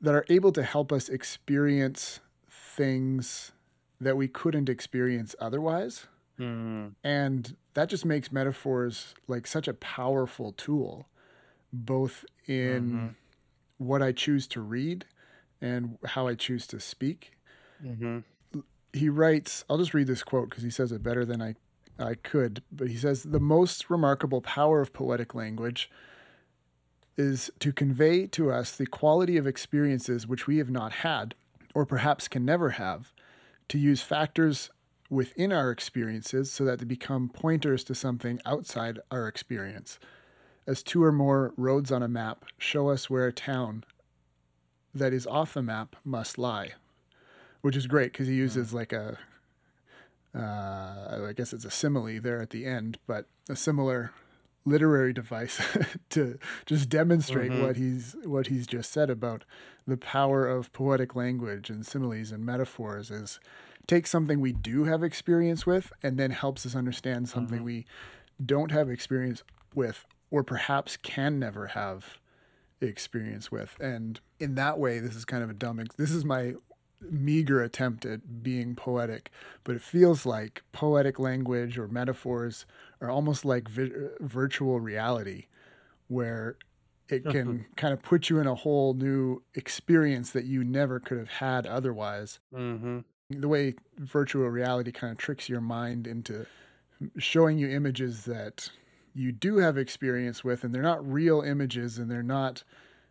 that 0.00 0.14
are 0.14 0.24
able 0.28 0.52
to 0.52 0.62
help 0.62 0.92
us 0.92 1.08
experience 1.08 2.20
things 2.50 3.52
that 4.00 4.16
we 4.16 4.28
couldn't 4.28 4.68
experience 4.68 5.34
otherwise. 5.40 6.06
mm 6.38 6.94
And 7.04 7.56
that 7.74 7.88
just 7.88 8.04
makes 8.04 8.32
metaphors 8.32 9.14
like 9.28 9.46
such 9.46 9.68
a 9.68 9.74
powerful 9.74 10.52
tool, 10.52 11.06
both 11.72 12.24
in 12.46 12.82
Mhm. 12.92 13.14
what 13.78 14.02
I 14.02 14.12
choose 14.12 14.46
to 14.48 14.60
read 14.60 15.04
and 15.60 15.98
how 16.04 16.26
I 16.28 16.34
choose 16.34 16.66
to 16.68 16.80
speak 16.80 17.32
hmm 17.80 18.18
he 18.92 19.08
writes 19.08 19.64
i'll 19.68 19.78
just 19.78 19.94
read 19.94 20.06
this 20.06 20.22
quote 20.22 20.48
because 20.48 20.62
he 20.64 20.70
says 20.70 20.92
it 20.92 21.02
better 21.02 21.24
than 21.24 21.40
i 21.42 21.54
i 21.98 22.14
could 22.14 22.62
but 22.70 22.88
he 22.88 22.96
says 22.96 23.22
the 23.22 23.40
most 23.40 23.90
remarkable 23.90 24.40
power 24.40 24.80
of 24.80 24.92
poetic 24.92 25.34
language 25.34 25.90
is 27.16 27.50
to 27.58 27.72
convey 27.72 28.26
to 28.26 28.50
us 28.50 28.76
the 28.76 28.86
quality 28.86 29.36
of 29.36 29.46
experiences 29.46 30.26
which 30.26 30.46
we 30.46 30.58
have 30.58 30.70
not 30.70 30.92
had 30.92 31.34
or 31.74 31.84
perhaps 31.84 32.28
can 32.28 32.44
never 32.44 32.70
have 32.70 33.12
to 33.68 33.78
use 33.78 34.00
factors 34.02 34.70
within 35.10 35.52
our 35.52 35.70
experiences 35.70 36.50
so 36.50 36.64
that 36.64 36.78
they 36.78 36.84
become 36.84 37.28
pointers 37.28 37.82
to 37.82 37.94
something 37.94 38.40
outside 38.46 38.98
our 39.10 39.26
experience. 39.26 39.98
As 40.66 40.82
two 40.82 41.02
or 41.02 41.12
more 41.12 41.52
roads 41.56 41.90
on 41.90 42.02
a 42.02 42.08
map 42.08 42.44
show 42.58 42.88
us 42.90 43.08
where 43.08 43.26
a 43.26 43.32
town 43.32 43.84
that 44.94 45.12
is 45.12 45.26
off 45.26 45.54
the 45.54 45.62
map 45.62 45.96
must 46.04 46.38
lie 46.38 46.72
which 47.60 47.76
is 47.76 47.86
great 47.86 48.12
because 48.12 48.28
he 48.28 48.34
uses 48.34 48.70
hmm. 48.70 48.76
like 48.76 48.92
a, 48.92 49.18
uh, 50.38 51.26
I 51.28 51.32
guess 51.36 51.52
it's 51.52 51.64
a 51.64 51.70
simile 51.70 52.20
there 52.20 52.40
at 52.40 52.50
the 52.50 52.64
end, 52.64 52.98
but 53.06 53.26
a 53.48 53.56
similar 53.56 54.12
literary 54.64 55.12
device 55.12 55.60
to 56.10 56.38
just 56.66 56.88
demonstrate 56.90 57.50
Mhm. 57.50 57.62
what 57.62 57.76
he's 57.76 58.14
what 58.24 58.48
he's 58.48 58.66
just 58.66 58.92
said 58.92 59.08
about 59.08 59.44
the 59.86 59.96
power 59.96 60.46
of 60.46 60.70
poetic 60.74 61.16
language 61.16 61.70
and 61.70 61.86
similes 61.86 62.30
and 62.32 62.44
metaphors 62.44 63.10
is 63.10 63.40
take 63.86 64.06
something 64.06 64.40
we 64.40 64.52
do 64.52 64.84
have 64.84 65.02
experience 65.02 65.64
with 65.64 65.90
and 66.02 66.18
then 66.18 66.32
helps 66.32 66.66
us 66.66 66.74
understand 66.76 67.30
something 67.30 67.60
Mhm. 67.60 67.64
we 67.64 67.86
don't 68.44 68.70
have 68.70 68.90
experience 68.90 69.42
with 69.74 70.04
or 70.30 70.42
perhaps 70.44 70.98
can 70.98 71.38
never 71.38 71.68
have 71.68 72.18
experience 72.82 73.50
with 73.50 73.76
and 73.80 74.20
in 74.38 74.54
that 74.54 74.78
way 74.78 74.98
this 74.98 75.16
is 75.16 75.24
kind 75.24 75.42
of 75.42 75.48
a 75.48 75.54
dumb 75.54 75.80
ex- 75.80 75.96
this 75.96 76.10
is 76.10 76.24
my 76.26 76.54
meager 77.00 77.62
attempt 77.62 78.04
at 78.04 78.42
being 78.42 78.74
poetic 78.74 79.30
but 79.64 79.76
it 79.76 79.82
feels 79.82 80.26
like 80.26 80.62
poetic 80.72 81.18
language 81.18 81.78
or 81.78 81.86
metaphors 81.88 82.66
are 83.00 83.08
almost 83.10 83.44
like 83.44 83.68
vi- 83.68 83.90
virtual 84.20 84.80
reality 84.80 85.46
where 86.08 86.56
it 87.08 87.24
can 87.24 87.64
kind 87.76 87.94
of 87.94 88.02
put 88.02 88.28
you 88.28 88.38
in 88.38 88.46
a 88.46 88.54
whole 88.54 88.92
new 88.94 89.42
experience 89.54 90.30
that 90.32 90.44
you 90.44 90.62
never 90.64 91.00
could 91.00 91.16
have 91.18 91.28
had 91.30 91.66
otherwise. 91.66 92.38
Hmm 92.54 92.98
the 93.30 93.48
way 93.48 93.74
virtual 93.98 94.48
reality 94.48 94.90
kind 94.90 95.10
of 95.10 95.18
tricks 95.18 95.48
your 95.50 95.60
mind 95.60 96.06
into 96.06 96.46
showing 97.18 97.58
you 97.58 97.68
images 97.68 98.24
that 98.24 98.70
you 99.14 99.32
do 99.32 99.58
have 99.58 99.76
experience 99.76 100.42
with 100.42 100.64
and 100.64 100.74
they're 100.74 100.80
not 100.82 101.06
real 101.06 101.42
images 101.42 101.98
and 101.98 102.10
they're 102.10 102.22
not 102.22 102.64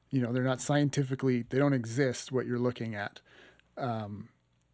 you 0.10 0.20
know 0.22 0.34
they're 0.34 0.44
not 0.44 0.60
scientifically 0.60 1.44
they 1.50 1.60
don't 1.60 1.74
exist 1.74 2.32
what 2.32 2.46
you're 2.48 2.58
looking 2.60 2.96
at 2.96 3.22
um, 3.78 4.30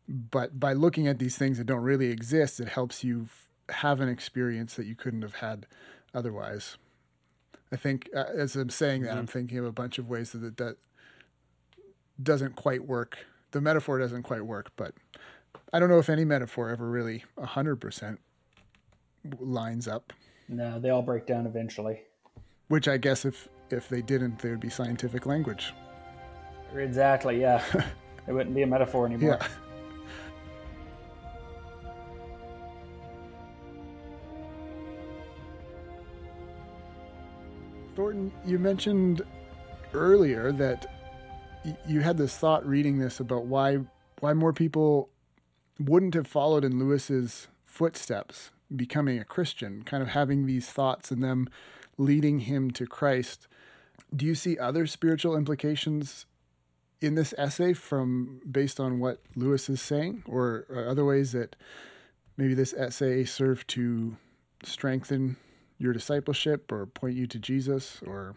but 0.08 0.60
by 0.60 0.74
looking 0.74 1.08
at 1.08 1.20
these 1.20 1.38
things 1.38 1.58
that 1.58 1.66
don't 1.66 1.82
really 1.84 2.08
exist 2.10 2.60
it 2.60 2.68
helps 2.70 3.04
you 3.04 3.24
f- 3.24 3.48
have 3.76 4.02
an 4.02 4.10
experience 4.10 4.76
that 4.76 4.86
you 4.86 4.96
couldn't 4.96 5.22
have 5.22 5.36
had 5.36 5.66
otherwise 6.14 6.78
i 7.72 7.76
think 7.76 8.10
uh, 8.16 8.26
as 8.36 8.56
i'm 8.56 8.70
saying 8.70 9.04
that 9.04 9.18
i'm 9.18 9.28
thinking 9.28 9.58
of 9.58 9.66
a 9.66 9.72
bunch 9.72 9.98
of 9.98 10.10
ways 10.10 10.32
that 10.32 10.58
that 10.58 10.78
doesn't 12.22 12.56
quite 12.56 12.86
work 12.86 13.18
the 13.52 13.62
metaphor 13.62 13.98
doesn't 14.00 14.24
quite 14.24 14.46
work 14.46 14.72
but 14.76 14.94
i 15.72 15.80
don't 15.80 15.90
know 15.90 16.00
if 16.00 16.10
any 16.10 16.26
metaphor 16.26 16.70
ever 16.70 16.90
really 16.90 17.24
100% 17.38 18.18
lines 19.40 19.88
up 19.88 20.12
No, 20.50 20.80
they 20.80 20.90
all 20.90 21.02
break 21.02 21.26
down 21.26 21.46
eventually. 21.48 22.02
which 22.68 22.88
i 22.90 22.98
guess 22.98 23.24
if 23.26 23.48
if 23.70 23.88
they 23.90 24.02
didn't 24.02 24.40
they 24.40 24.50
would 24.50 24.60
be 24.60 24.70
scientific 24.70 25.26
language 25.26 25.74
Exactly. 26.76 27.40
Yeah. 27.40 27.64
it 28.28 28.32
wouldn't 28.34 28.56
be 28.56 28.62
a 28.62 28.68
metaphor 28.68 29.06
anymore. 29.06 29.38
yeah 29.42 29.48
Thornton, 37.96 38.32
you 38.46 38.58
mentioned 38.58 39.22
earlier 39.94 40.52
that 40.54 40.86
y- 41.64 41.78
you 41.88 42.02
had 42.02 42.18
this 42.18 42.36
thought 42.36 42.66
reading 42.66 42.98
this 42.98 43.20
about 43.20 43.46
why 43.46 43.80
why 44.20 44.34
more 44.34 44.54
people 44.54 45.10
wouldn't 45.80 46.14
have 46.14 46.28
followed 46.28 46.64
in 46.64 46.80
Lewis's 46.80 47.48
footsteps, 47.66 48.52
becoming 48.74 49.20
a 49.20 49.26
Christian, 49.26 49.84
kind 49.84 50.02
of 50.02 50.10
having 50.10 50.46
these 50.46 50.70
thoughts 50.70 51.12
and 51.12 51.22
them 51.24 51.50
leading 51.98 52.40
him 52.40 52.72
to 52.72 52.86
Christ. 52.86 53.48
Do 54.16 54.26
you 54.26 54.34
see 54.34 54.58
other 54.58 54.88
spiritual 54.88 55.36
implications 55.36 56.26
in 57.04 57.16
this 57.16 57.34
essay 57.38 57.74
from 57.74 58.40
based 58.50 58.80
on 58.80 59.00
what 59.00 59.20
Lewis 59.36 59.70
is 59.70 59.82
saying, 59.82 60.24
or, 60.26 60.66
or 60.70 60.88
other 60.88 61.04
ways 61.04 61.34
that 61.34 61.56
maybe 62.38 62.54
this 62.54 62.74
essay 62.74 63.26
served 63.26 63.68
to 63.70 64.16
strengthen 64.64 65.36
your 65.78 65.92
discipleship 65.92 66.72
or 66.72 66.86
point 66.86 67.16
you 67.16 67.28
to 67.28 67.38
Jesus 67.38 68.02
or 68.08 68.36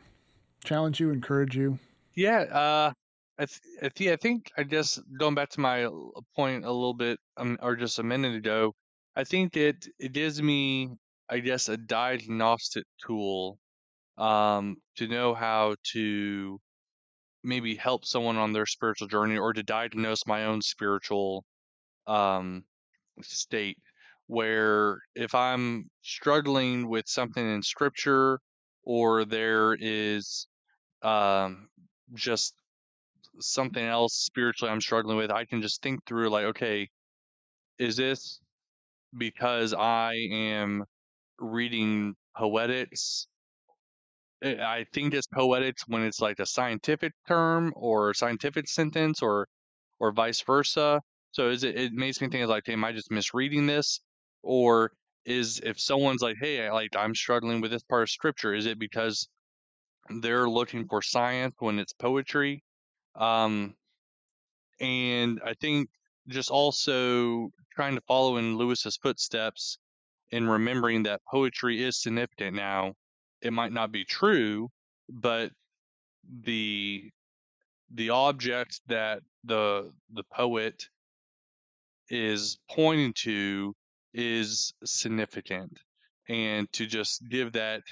challenge 0.64 0.98
you, 0.98 1.10
encourage 1.10 1.56
you? 1.56 1.78
Yeah, 2.14 2.40
uh, 2.40 2.92
I, 3.38 3.46
th- 3.46 3.60
I, 3.82 3.88
th- 3.88 4.10
I 4.10 4.16
think 4.16 4.50
I 4.58 4.64
guess 4.64 4.98
going 5.18 5.36
back 5.36 5.50
to 5.50 5.60
my 5.60 5.88
point 6.34 6.64
a 6.64 6.72
little 6.72 6.94
bit, 6.94 7.20
um, 7.36 7.58
or 7.62 7.76
just 7.76 8.00
a 8.00 8.02
minute 8.02 8.34
ago, 8.34 8.74
I 9.14 9.22
think 9.22 9.52
that 9.52 9.86
it 10.00 10.12
gives 10.12 10.42
me, 10.42 10.90
I 11.30 11.38
guess, 11.38 11.68
a 11.68 11.76
diagnostic 11.76 12.84
tool 13.06 13.58
um, 14.18 14.76
to 14.96 15.06
know 15.06 15.34
how 15.34 15.76
to 15.92 16.58
maybe 17.44 17.76
help 17.76 18.04
someone 18.04 18.36
on 18.36 18.52
their 18.52 18.66
spiritual 18.66 19.08
journey 19.08 19.38
or 19.38 19.52
to 19.52 19.62
diagnose 19.62 20.26
my 20.26 20.44
own 20.44 20.62
spiritual 20.62 21.44
um, 22.06 22.64
state. 23.22 23.78
Where 24.28 24.98
if 25.14 25.34
I'm 25.34 25.88
struggling 26.02 26.88
with 26.88 27.06
something 27.06 27.54
in 27.54 27.62
scripture 27.62 28.40
or 28.82 29.24
there 29.24 29.76
is 29.78 30.48
um, 31.02 31.68
just 32.14 32.54
something 33.40 33.84
else 33.84 34.14
spiritually 34.14 34.72
I'm 34.72 34.80
struggling 34.80 35.16
with, 35.16 35.30
I 35.30 35.44
can 35.44 35.62
just 35.62 35.82
think 35.82 36.04
through 36.06 36.30
like, 36.30 36.46
okay, 36.46 36.88
is 37.78 37.96
this 37.96 38.40
because 39.16 39.74
I 39.74 40.14
am 40.32 40.84
reading 41.38 42.14
poetics 42.36 43.28
I 44.44 44.84
think 44.92 45.14
it's 45.14 45.26
poetic 45.26 45.78
when 45.86 46.02
it's 46.02 46.20
like 46.20 46.38
a 46.40 46.46
scientific 46.46 47.12
term 47.26 47.72
or 47.74 48.14
scientific 48.14 48.68
sentence 48.68 49.22
or 49.22 49.48
or 49.98 50.12
vice 50.12 50.42
versa. 50.42 51.00
So 51.32 51.50
is 51.50 51.64
it 51.64 51.76
it 51.76 51.92
makes 51.92 52.20
me 52.20 52.28
think 52.28 52.46
like, 52.48 52.64
hey, 52.66 52.74
am 52.74 52.84
I 52.84 52.92
just 52.92 53.10
misreading 53.10 53.66
this? 53.66 54.00
Or 54.42 54.92
is 55.24 55.60
if 55.64 55.80
someone's 55.80 56.22
like, 56.22 56.36
hey, 56.40 56.70
like 56.70 56.90
I'm 56.96 57.14
struggling 57.14 57.60
with 57.60 57.70
this 57.70 57.82
part 57.82 58.02
of 58.02 58.10
scripture, 58.10 58.54
is 58.54 58.66
it 58.66 58.78
because 58.78 59.28
they're 60.20 60.48
looking 60.48 60.86
for 60.88 61.02
science 61.02 61.54
when 61.58 61.78
it's 61.78 61.92
poetry? 61.94 62.62
Um, 63.14 63.74
and 64.80 65.40
I 65.44 65.54
think 65.54 65.88
just 66.28 66.50
also 66.50 67.50
trying 67.74 67.94
to 67.94 68.02
follow 68.02 68.36
in 68.36 68.56
Lewis's 68.56 68.96
footsteps 68.96 69.78
and 70.32 70.50
remembering 70.50 71.04
that 71.04 71.22
poetry 71.30 71.82
is 71.82 72.00
significant 72.00 72.56
now. 72.56 72.94
It 73.42 73.52
might 73.52 73.72
not 73.72 73.92
be 73.92 74.04
true, 74.04 74.70
but 75.08 75.52
the 76.44 77.10
the 77.92 78.10
object 78.10 78.80
that 78.88 79.20
the 79.44 79.92
the 80.12 80.24
poet 80.32 80.88
is 82.08 82.58
pointing 82.70 83.12
to 83.14 83.74
is 84.14 84.72
significant 84.84 85.78
and 86.28 86.70
to 86.72 86.86
just 86.86 87.22
give 87.28 87.52
that 87.52 87.82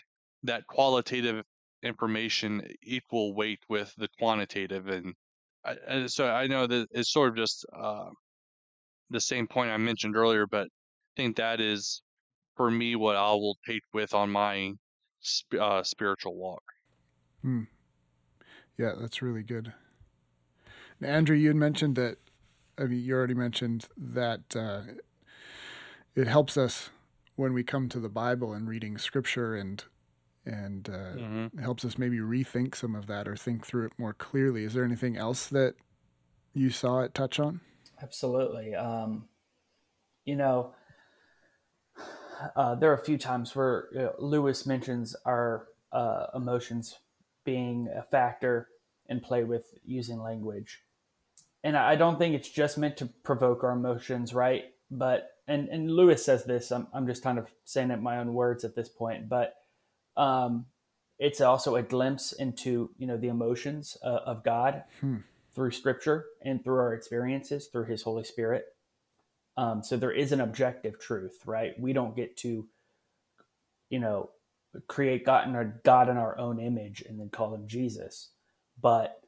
that 0.43 0.67
qualitative 0.67 1.45
information 1.83 2.67
equal 2.83 3.35
weight 3.35 3.61
with 3.69 3.93
the 3.99 4.09
quantitative 4.19 4.89
and, 4.89 5.15
I, 5.65 5.77
and 5.87 6.11
so 6.11 6.27
I 6.27 6.47
know 6.47 6.67
that 6.67 6.89
it's 6.93 7.13
sort 7.13 7.31
of 7.31 7.37
just 7.37 7.67
uh, 7.77 8.11
the 9.11 9.21
same 9.21 9.47
point 9.47 9.71
I 9.71 9.77
mentioned 9.77 10.17
earlier, 10.17 10.47
but 10.47 10.67
I 10.67 11.13
think 11.17 11.37
that 11.37 11.61
is 11.61 12.03
for 12.57 12.71
me 12.71 12.97
what 12.97 13.17
I 13.17 13.33
will 13.33 13.57
take 13.67 13.83
with 13.93 14.15
on 14.15 14.31
my 14.31 14.73
uh, 15.59 15.83
spiritual 15.83 16.35
walk. 16.35 16.63
Hmm. 17.43 17.63
Yeah, 18.79 18.93
that's 18.99 19.23
really 19.23 19.43
good. 19.43 19.73
Now, 21.01 21.09
Andrew, 21.09 21.37
you 21.37 21.49
had 21.49 21.57
mentioned 21.57 21.97
that. 21.97 22.19
I 22.77 22.85
mean, 22.85 23.05
you 23.05 23.15
already 23.15 23.35
mentioned 23.35 23.87
that 23.97 24.57
uh, 24.57 24.83
it 26.17 26.27
helps 26.27 26.57
us 26.57 26.91
when 27.37 27.53
we 27.53 27.63
come 27.63 27.89
to 27.89 28.01
the 28.01 28.09
Bible 28.09 28.53
and 28.53 28.69
reading 28.69 28.99
Scripture, 28.99 29.55
and 29.55 29.85
and 30.47 30.89
uh, 30.89 31.17
mm-hmm. 31.17 31.59
helps 31.59 31.85
us 31.85 31.97
maybe 31.97 32.19
rethink 32.19 32.75
some 32.75 32.95
of 32.95 33.07
that 33.07 33.27
or 33.27 33.37
think 33.37 33.65
through 33.65 33.87
it 33.87 33.93
more 33.99 34.13
clearly. 34.13 34.65
Is 34.65 34.75
there 34.75 34.85
anything 34.85 35.17
else 35.17 35.47
that 35.47 35.75
you 36.53 36.71
saw 36.71 37.01
it 37.01 37.15
touch 37.15 37.39
on? 37.39 37.61
Absolutely. 38.03 38.75
Um, 38.75 39.29
you 40.25 40.37
know, 40.37 40.75
uh, 42.57 42.75
there 42.75 42.91
are 42.91 42.97
a 42.97 43.05
few 43.05 43.19
times 43.19 43.55
where 43.55 43.89
you 43.93 43.99
know, 43.99 44.15
Lewis 44.19 44.67
mentions 44.67 45.17
our 45.25 45.69
uh, 45.93 46.27
emotions 46.35 46.99
being 47.45 47.89
a 47.95 48.03
factor 48.03 48.69
in 49.09 49.21
play 49.21 49.45
with 49.45 49.65
using 49.85 50.23
language. 50.23 50.81
And 51.63 51.77
I 51.77 51.97
don't 51.97 52.19
think 52.19 52.35
it's 52.35 52.49
just 52.49 52.77
meant 52.77 52.97
to 52.99 53.07
provoke 53.07 53.65
our 53.65 53.73
emotions, 53.73 54.35
right? 54.35 54.65
But 54.91 55.31
and 55.47 55.69
and 55.69 55.91
Lewis 55.91 56.25
says 56.25 56.45
this. 56.45 56.71
I'm 56.71 56.87
I'm 56.93 57.07
just 57.07 57.23
kind 57.23 57.39
of 57.39 57.51
saying 57.65 57.91
it 57.91 57.95
in 57.95 58.03
my 58.03 58.19
own 58.19 58.35
words 58.35 58.65
at 58.65 58.75
this 58.75 58.89
point, 58.89 59.29
but 59.29 59.55
um, 60.17 60.67
it's 61.19 61.41
also 61.41 61.77
a 61.77 61.83
glimpse 61.83 62.33
into 62.33 62.91
you 62.99 63.07
know 63.07 63.17
the 63.17 63.29
emotions 63.29 63.97
uh, 64.03 64.21
of 64.27 64.45
God 64.45 64.85
hmm. 65.01 65.19
through 65.55 65.71
Scripture 65.71 66.27
and 66.45 66.63
through 66.63 66.79
our 66.79 66.95
experiences 66.95 67.67
through 67.67 67.87
His 67.87 68.03
Holy 68.03 68.25
Spirit. 68.25 68.67
Um, 69.57 69.83
so 69.83 69.97
there 69.97 70.13
is 70.13 70.33
an 70.33 70.41
objective 70.41 70.99
truth, 70.99 71.41
right? 71.47 71.79
We 71.79 71.93
don't 71.93 72.17
get 72.17 72.37
to, 72.39 72.67
you 73.89 74.01
know, 74.01 74.31
create 74.89 75.25
God 75.25 75.49
in 75.49 75.55
our 75.55 75.81
God 75.85 76.09
in 76.09 76.17
our 76.17 76.37
own 76.39 76.59
image 76.59 77.03
and 77.09 77.19
then 77.19 77.29
call 77.31 77.55
him 77.55 77.67
Jesus, 77.67 78.31
but 78.81 79.21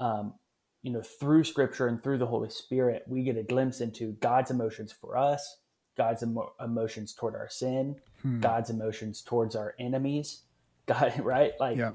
um, 0.00 0.34
you 0.82 0.92
know, 0.92 1.02
through 1.02 1.44
Scripture 1.44 1.88
and 1.88 2.02
through 2.02 2.18
the 2.18 2.26
Holy 2.26 2.50
Spirit, 2.50 3.02
we 3.06 3.22
get 3.22 3.36
a 3.36 3.42
glimpse 3.42 3.80
into 3.80 4.12
God's 4.20 4.50
emotions 4.50 4.92
for 4.92 5.16
us, 5.16 5.58
God's 5.96 6.22
emo- 6.22 6.52
emotions 6.64 7.12
toward 7.12 7.34
our 7.34 7.48
sin, 7.48 7.96
hmm. 8.22 8.40
God's 8.40 8.70
emotions 8.70 9.20
towards 9.22 9.56
our 9.56 9.74
enemies. 9.78 10.42
God, 10.86 11.20
right? 11.20 11.52
Like 11.60 11.76
yeah. 11.76 11.90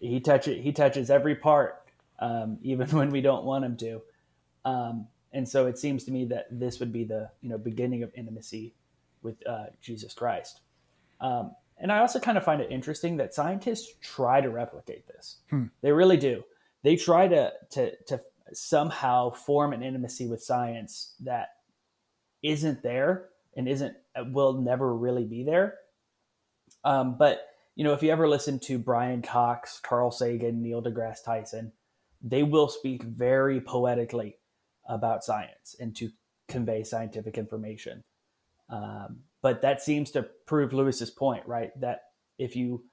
he 0.00 0.20
touches 0.20 0.62
he 0.62 0.72
touches 0.72 1.10
every 1.10 1.34
part, 1.34 1.82
um, 2.18 2.58
even 2.62 2.88
when 2.96 3.10
we 3.10 3.20
don't 3.20 3.44
want 3.44 3.64
him 3.64 3.76
to. 3.76 4.02
Um, 4.64 5.06
and 5.32 5.48
so 5.48 5.66
it 5.66 5.78
seems 5.78 6.04
to 6.04 6.10
me 6.10 6.24
that 6.26 6.46
this 6.50 6.80
would 6.80 6.92
be 6.92 7.04
the 7.04 7.30
you 7.40 7.48
know 7.48 7.58
beginning 7.58 8.02
of 8.02 8.12
intimacy 8.14 8.74
with 9.22 9.36
uh, 9.46 9.66
Jesus 9.80 10.14
Christ. 10.14 10.60
Um, 11.20 11.52
and 11.76 11.92
I 11.92 11.98
also 11.98 12.18
kind 12.18 12.38
of 12.38 12.44
find 12.44 12.60
it 12.60 12.70
interesting 12.70 13.16
that 13.18 13.34
scientists 13.34 13.92
try 14.00 14.40
to 14.40 14.50
replicate 14.50 15.06
this. 15.06 15.36
Hmm. 15.50 15.66
They 15.80 15.92
really 15.92 16.16
do. 16.16 16.42
They 16.82 16.96
try 16.96 17.28
to 17.28 17.52
to 17.70 17.92
to 18.06 18.20
somehow 18.52 19.30
form 19.30 19.72
an 19.72 19.82
intimacy 19.82 20.26
with 20.26 20.42
science 20.42 21.14
that 21.20 21.48
isn't 22.42 22.82
there 22.82 23.26
and 23.56 23.68
isn't 23.68 23.96
will 24.26 24.54
never 24.54 24.94
really 24.94 25.24
be 25.24 25.44
there. 25.44 25.74
Um, 26.84 27.16
but 27.18 27.46
you 27.74 27.84
know, 27.84 27.92
if 27.92 28.02
you 28.02 28.10
ever 28.10 28.28
listen 28.28 28.58
to 28.60 28.78
Brian 28.78 29.22
Cox, 29.22 29.80
Carl 29.80 30.10
Sagan, 30.10 30.62
Neil 30.62 30.82
deGrasse 30.82 31.22
Tyson, 31.24 31.72
they 32.22 32.42
will 32.42 32.68
speak 32.68 33.02
very 33.02 33.60
poetically 33.60 34.37
about 34.88 35.24
science 35.24 35.76
and 35.78 35.94
to 35.96 36.10
convey 36.48 36.82
scientific 36.82 37.38
information. 37.38 38.02
Um, 38.70 39.20
but 39.42 39.62
that 39.62 39.82
seems 39.82 40.10
to 40.12 40.26
prove 40.46 40.72
Lewis's 40.72 41.10
point, 41.10 41.46
right? 41.46 41.70
That 41.80 42.02
if 42.38 42.56
you 42.56 42.84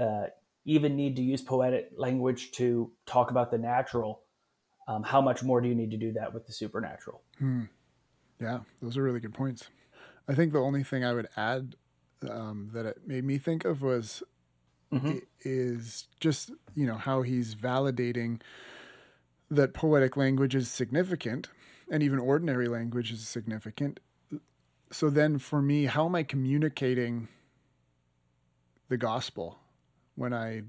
uh, 0.00 0.26
even 0.64 0.96
need 0.96 1.16
to 1.16 1.22
use 1.22 1.42
poetic 1.42 1.90
language 1.96 2.52
to 2.52 2.92
talk 3.06 3.30
about 3.30 3.50
the 3.50 3.58
natural, 3.58 4.22
um, 4.88 5.02
how 5.02 5.20
much 5.20 5.42
more 5.42 5.60
do 5.60 5.68
you 5.68 5.74
need 5.74 5.90
to 5.92 5.96
do 5.96 6.12
that 6.12 6.34
with 6.34 6.46
the 6.46 6.52
supernatural? 6.52 7.22
Hmm. 7.38 7.64
Yeah, 8.40 8.60
those 8.82 8.96
are 8.96 9.02
really 9.02 9.20
good 9.20 9.34
points. 9.34 9.68
I 10.28 10.34
think 10.34 10.52
the 10.52 10.60
only 10.60 10.82
thing 10.82 11.04
I 11.04 11.14
would 11.14 11.28
add 11.36 11.76
um, 12.28 12.70
that 12.74 12.84
it 12.84 12.98
made 13.06 13.24
me 13.24 13.38
think 13.38 13.64
of 13.64 13.82
was 13.82 14.22
mm-hmm. 14.92 15.18
is 15.42 16.06
just 16.20 16.50
you 16.74 16.86
know 16.86 16.96
how 16.96 17.22
he's 17.22 17.54
validating 17.54 18.40
that 19.50 19.74
poetic 19.74 20.16
language 20.16 20.54
is 20.54 20.70
significant 20.70 21.48
and 21.90 22.02
even 22.02 22.18
ordinary 22.18 22.68
language 22.68 23.12
is 23.12 23.26
significant. 23.26 24.00
So 24.90 25.10
then 25.10 25.38
for 25.38 25.62
me, 25.62 25.86
how 25.86 26.06
am 26.06 26.14
I 26.14 26.22
communicating 26.22 27.28
the 28.88 28.96
gospel 28.96 29.58
when 30.14 30.32
I 30.32 30.62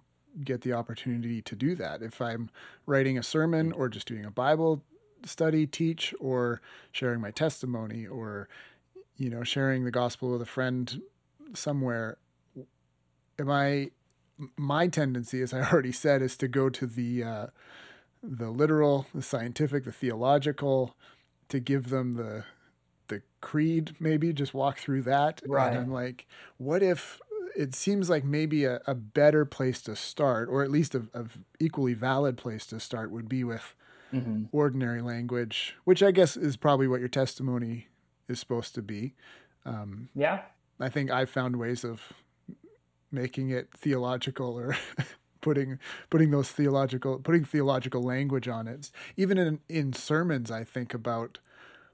get 0.43 0.61
the 0.61 0.73
opportunity 0.73 1.41
to 1.41 1.55
do 1.55 1.75
that? 1.75 2.01
If 2.01 2.21
I'm 2.21 2.49
writing 2.85 3.17
a 3.17 3.23
sermon 3.23 3.71
or 3.71 3.89
just 3.89 4.07
doing 4.07 4.25
a 4.25 4.31
Bible 4.31 4.83
study, 5.25 5.65
teach, 5.65 6.13
or 6.19 6.61
sharing 6.91 7.19
my 7.19 7.31
testimony, 7.31 8.05
or 8.05 8.47
you 9.17 9.29
know, 9.29 9.43
sharing 9.43 9.83
the 9.83 9.91
gospel 9.91 10.31
with 10.31 10.41
a 10.41 10.45
friend 10.45 11.01
somewhere, 11.53 12.17
am 13.39 13.49
I? 13.49 13.91
My 14.55 14.87
tendency, 14.87 15.41
as 15.41 15.53
I 15.53 15.61
already 15.71 15.91
said, 15.91 16.21
is 16.21 16.37
to 16.37 16.47
go 16.47 16.69
to 16.69 16.85
the 16.85 17.23
uh, 17.23 17.47
the 18.27 18.49
literal, 18.49 19.07
the 19.15 19.21
scientific, 19.21 19.85
the 19.85 19.91
theological, 19.91 20.95
to 21.49 21.59
give 21.59 21.89
them 21.89 22.13
the 22.13 22.43
the 23.07 23.21
creed, 23.39 23.95
maybe 23.99 24.33
just 24.33 24.53
walk 24.53 24.79
through 24.79 25.01
that. 25.03 25.41
Right. 25.47 25.69
And 25.69 25.77
I'm 25.77 25.91
like, 25.91 26.27
what 26.57 26.83
if 26.83 27.21
it 27.55 27.73
seems 27.73 28.09
like 28.09 28.25
maybe 28.25 28.65
a, 28.65 28.81
a 28.85 28.93
better 28.93 29.45
place 29.45 29.81
to 29.83 29.95
start, 29.95 30.49
or 30.49 30.61
at 30.61 30.69
least 30.69 30.93
a, 30.93 31.03
a 31.13 31.25
equally 31.59 31.93
valid 31.93 32.37
place 32.37 32.65
to 32.67 32.79
start, 32.79 33.09
would 33.11 33.29
be 33.29 33.45
with 33.45 33.73
mm-hmm. 34.13 34.43
ordinary 34.51 35.01
language, 35.01 35.75
which 35.85 36.03
I 36.03 36.11
guess 36.11 36.37
is 36.37 36.57
probably 36.57 36.87
what 36.87 36.99
your 36.99 37.09
testimony 37.09 37.87
is 38.27 38.39
supposed 38.39 38.75
to 38.75 38.81
be. 38.81 39.13
Um, 39.65 40.09
yeah. 40.13 40.41
I 40.79 40.89
think 40.89 41.09
I've 41.09 41.29
found 41.29 41.55
ways 41.55 41.83
of 41.83 42.13
making 43.11 43.49
it 43.49 43.69
theological 43.75 44.57
or 44.57 44.75
putting 45.47 45.79
putting 46.09 46.31
those 46.31 46.49
theological 46.49 47.19
putting 47.19 47.45
theological 47.45 48.03
language 48.03 48.49
on 48.49 48.67
it. 48.67 48.91
Even 49.15 49.37
in 49.37 49.59
in 49.69 49.93
sermons, 49.93 50.51
I 50.51 50.65
think 50.65 50.93
about 50.93 51.39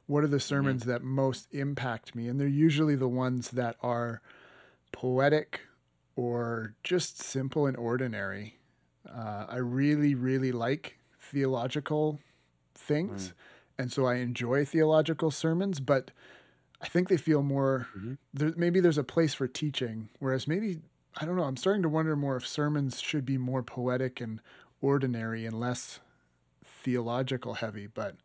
what 0.07 0.23
are 0.23 0.27
the 0.27 0.39
sermons 0.39 0.81
mm-hmm. 0.81 0.91
that 0.91 1.03
most 1.03 1.47
impact 1.51 2.15
me, 2.15 2.27
and 2.27 2.39
they're 2.39 2.47
usually 2.47 2.95
the 2.95 3.07
ones 3.07 3.51
that 3.51 3.75
are 3.83 4.21
poetic 4.91 5.61
or 6.15 6.73
just 6.83 7.21
simple 7.21 7.67
and 7.67 7.77
ordinary. 7.77 8.57
Uh, 9.07 9.45
I 9.47 9.57
really, 9.57 10.15
really 10.15 10.51
like 10.51 10.97
theological 11.19 12.19
things, 12.73 13.29
mm. 13.29 13.33
and 13.77 13.91
so 13.91 14.07
I 14.07 14.15
enjoy 14.15 14.65
theological 14.65 15.29
sermons, 15.31 15.79
but. 15.79 16.11
I 16.81 16.87
think 16.87 17.07
they 17.07 17.15
feel 17.15 17.43
more. 17.43 17.87
Mm-hmm. 17.97 18.13
There, 18.33 18.53
maybe 18.57 18.81
there's 18.81 18.97
a 18.97 19.05
place 19.05 19.33
for 19.33 19.47
teaching, 19.47 20.09
whereas 20.19 20.49
maybe 20.49 20.81
I 21.17 21.25
don't 21.25 21.35
know. 21.35 21.43
I'm 21.43 21.57
starting 21.57 21.83
to 21.83 21.89
wonder 21.89 22.15
more 22.15 22.37
if 22.37 22.47
sermons 22.47 22.99
should 22.99 23.25
be 23.25 23.37
more 23.37 23.63
poetic 23.63 24.19
and 24.19 24.41
ordinary 24.81 25.45
and 25.45 25.59
less 25.59 25.99
theological 26.65 27.55
heavy. 27.55 27.87
But 27.87 28.15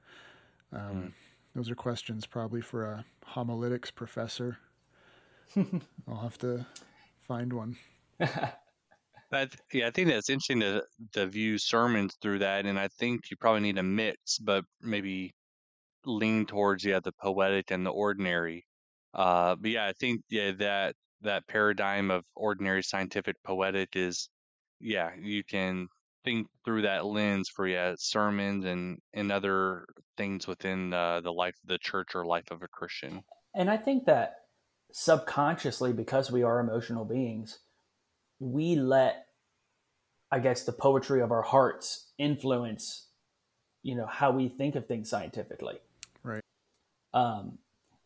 um, 0.73 0.81
mm. 0.81 1.13
those 1.55 1.71
are 1.71 1.75
questions 1.75 2.27
probably 2.27 2.61
for 2.61 2.85
a 2.85 3.05
homiletics 3.25 3.91
professor. 3.91 4.59
I'll 6.09 6.21
have 6.23 6.39
to 6.39 6.67
find 7.27 7.53
one. 7.53 7.77
That 9.31 9.55
yeah, 9.75 9.89
I 9.89 9.91
think 9.91 10.09
that's 10.09 10.31
interesting 10.31 10.61
to 10.61 10.83
to 11.13 11.27
view 11.27 11.59
sermons 11.59 12.17
through 12.23 12.39
that, 12.39 12.65
and 12.65 12.79
I 12.79 12.89
think 12.89 13.31
you 13.31 13.37
probably 13.37 13.61
need 13.61 13.77
a 13.77 13.83
mix, 13.83 14.39
but 14.39 14.65
maybe 14.81 15.35
lean 16.07 16.47
towards 16.47 16.83
yeah 16.85 17.01
the 17.01 17.13
poetic 17.13 17.71
and 17.71 17.85
the 17.85 17.91
ordinary. 17.91 18.65
Uh, 19.13 19.55
but 19.57 19.71
yeah, 19.71 19.87
I 19.87 19.93
think 19.93 20.23
yeah 20.31 20.53
that 20.53 20.97
that 21.23 21.47
paradigm 21.47 22.11
of 22.11 22.25
ordinary 22.35 22.83
scientific 22.83 23.37
poetic 23.45 23.97
is 23.97 24.29
yeah 24.81 25.11
you 25.21 25.43
can 25.43 25.89
think 26.25 26.47
through 26.65 26.83
that 26.83 27.05
lens 27.05 27.49
for 27.49 27.67
yeah 27.67 27.95
sermons 27.97 28.65
and 28.65 28.99
and 29.15 29.33
other 29.33 29.87
things 30.19 30.47
within 30.47 30.93
uh, 30.93 31.21
the 31.23 31.33
life 31.33 31.55
of 31.63 31.69
the 31.69 31.79
church 31.79 32.15
or 32.15 32.27
life 32.27 32.51
of 32.51 32.63
a 32.63 32.69
Christian. 32.69 33.23
And 33.55 33.71
I 33.71 33.79
think 33.79 34.05
that 34.05 34.41
subconsciously, 34.93 35.95
because 35.95 36.31
we 36.31 36.43
are 36.43 36.61
emotional 36.61 37.07
beings, 37.07 37.61
we 38.39 38.75
let, 38.75 39.27
I 40.31 40.41
guess, 40.41 40.65
the 40.65 40.73
poetry 40.73 41.23
of 41.23 41.33
our 41.33 41.43
hearts 41.43 42.09
influence, 42.19 43.07
you 43.83 43.95
know, 43.95 44.07
how 44.07 44.33
we 44.33 44.49
think 44.49 44.75
of 44.75 44.87
things 44.87 45.09
scientifically. 45.09 45.79
Right. 46.23 46.43
Um, 47.15 47.59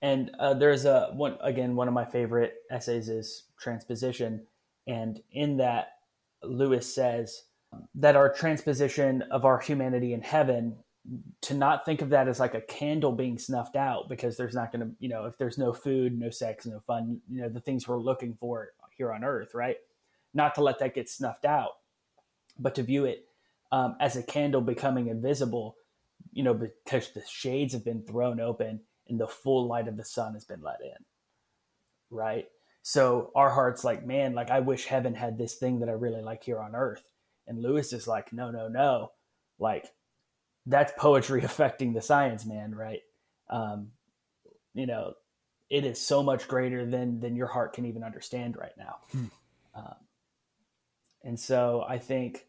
and 0.02 0.32
uh, 0.38 0.52
there's 0.54 0.84
a 0.84 1.10
one 1.14 1.38
again. 1.40 1.76
One 1.76 1.88
of 1.88 1.94
my 1.94 2.04
favorite 2.04 2.54
essays 2.70 3.08
is 3.08 3.44
transposition, 3.58 4.46
and 4.86 5.22
in 5.30 5.56
that, 5.58 5.92
Lewis 6.42 6.92
says 6.92 7.44
that 7.94 8.16
our 8.16 8.30
transposition 8.32 9.22
of 9.30 9.44
our 9.44 9.58
humanity 9.58 10.12
in 10.12 10.20
heaven 10.20 10.76
to 11.40 11.54
not 11.54 11.84
think 11.84 12.00
of 12.00 12.10
that 12.10 12.28
as 12.28 12.38
like 12.38 12.54
a 12.54 12.60
candle 12.60 13.12
being 13.12 13.38
snuffed 13.38 13.76
out 13.76 14.08
because 14.08 14.36
there's 14.36 14.54
not 14.54 14.70
going 14.70 14.86
to 14.86 14.94
you 15.00 15.08
know 15.08 15.24
if 15.24 15.36
there's 15.36 15.58
no 15.58 15.72
food 15.72 16.16
no 16.16 16.30
sex 16.30 16.64
no 16.64 16.78
fun 16.80 17.20
you 17.28 17.40
know 17.40 17.48
the 17.48 17.60
things 17.60 17.88
we're 17.88 17.98
looking 17.98 18.34
for 18.34 18.68
here 18.96 19.12
on 19.12 19.24
earth 19.24 19.52
right 19.52 19.78
not 20.32 20.54
to 20.54 20.62
let 20.62 20.78
that 20.78 20.94
get 20.94 21.08
snuffed 21.08 21.44
out 21.44 21.72
but 22.58 22.74
to 22.74 22.84
view 22.84 23.04
it 23.04 23.26
um, 23.72 23.96
as 23.98 24.16
a 24.16 24.22
candle 24.22 24.60
becoming 24.60 25.08
invisible 25.08 25.74
you 26.32 26.44
know 26.44 26.54
because 26.54 27.10
the 27.10 27.22
shades 27.28 27.72
have 27.72 27.84
been 27.84 28.02
thrown 28.02 28.38
open 28.38 28.80
and 29.12 29.20
the 29.20 29.28
full 29.28 29.68
light 29.68 29.86
of 29.86 29.96
the 29.96 30.04
sun 30.04 30.34
has 30.34 30.44
been 30.44 30.60
let 30.60 30.80
in 30.80 31.04
right 32.10 32.48
so 32.82 33.30
our 33.36 33.50
hearts 33.50 33.84
like 33.84 34.04
man 34.04 34.34
like 34.34 34.50
i 34.50 34.58
wish 34.58 34.86
heaven 34.86 35.14
had 35.14 35.38
this 35.38 35.54
thing 35.54 35.78
that 35.78 35.88
i 35.88 35.92
really 35.92 36.22
like 36.22 36.42
here 36.42 36.58
on 36.58 36.74
earth 36.74 37.08
and 37.46 37.62
lewis 37.62 37.92
is 37.92 38.08
like 38.08 38.32
no 38.32 38.50
no 38.50 38.66
no 38.66 39.12
like 39.60 39.92
that's 40.66 40.92
poetry 40.96 41.42
affecting 41.44 41.92
the 41.92 42.02
science, 42.02 42.44
man, 42.44 42.74
right? 42.74 43.02
Um, 43.48 43.88
you 44.74 44.86
know, 44.86 45.14
it 45.70 45.84
is 45.84 46.00
so 46.00 46.22
much 46.22 46.48
greater 46.48 46.84
than 46.84 47.20
than 47.20 47.36
your 47.36 47.46
heart 47.46 47.72
can 47.72 47.86
even 47.86 48.04
understand 48.04 48.56
right 48.56 48.76
now. 48.76 48.96
Hmm. 49.10 49.24
Um, 49.74 49.94
and 51.24 51.40
so 51.40 51.84
I 51.88 51.98
think 51.98 52.46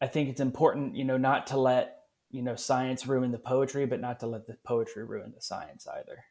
I 0.00 0.06
think 0.06 0.28
it's 0.28 0.40
important, 0.40 0.96
you 0.96 1.04
know, 1.04 1.16
not 1.16 1.48
to 1.48 1.58
let 1.58 2.03
you 2.34 2.42
know 2.42 2.56
science 2.56 3.06
ruin 3.06 3.30
the 3.30 3.38
poetry, 3.38 3.86
but 3.86 4.00
not 4.00 4.18
to 4.20 4.26
let 4.26 4.46
the 4.46 4.56
poetry 4.64 5.04
ruin 5.04 5.32
the 5.34 5.40
science 5.40 5.86
either. 5.86 6.24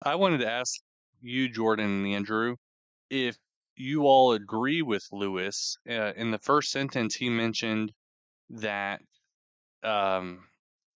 I 0.00 0.14
wanted 0.14 0.38
to 0.38 0.50
ask 0.50 0.80
you, 1.20 1.48
Jordan 1.48 2.04
and 2.04 2.14
Andrew, 2.14 2.54
if 3.10 3.36
you 3.74 4.02
all 4.02 4.32
agree 4.32 4.82
with 4.82 5.04
Lewis. 5.10 5.78
Uh, 5.88 6.12
in 6.14 6.30
the 6.30 6.38
first 6.38 6.70
sentence, 6.70 7.16
he 7.16 7.28
mentioned 7.28 7.92
that 8.50 9.00
um, 9.82 10.44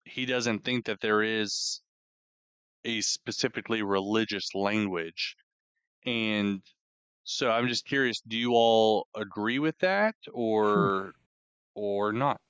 he 0.05 0.27
doesn't 0.27 0.64
think 0.64 0.87
that 0.87 1.01
there 1.01 1.23
is 1.23 1.81
a 2.85 3.01
specifically 3.01 3.83
religious 3.83 4.55
language. 4.55 5.35
And 6.07 6.62
so 7.25 7.51
I'm 7.51 7.66
just 7.66 7.85
curious, 7.85 8.21
do 8.27 8.37
you 8.37 8.53
all 8.53 9.09
agree 9.14 9.59
with 9.59 9.79
that 9.81 10.14
or 10.33 11.12
or 11.75 12.12
not? 12.12 12.40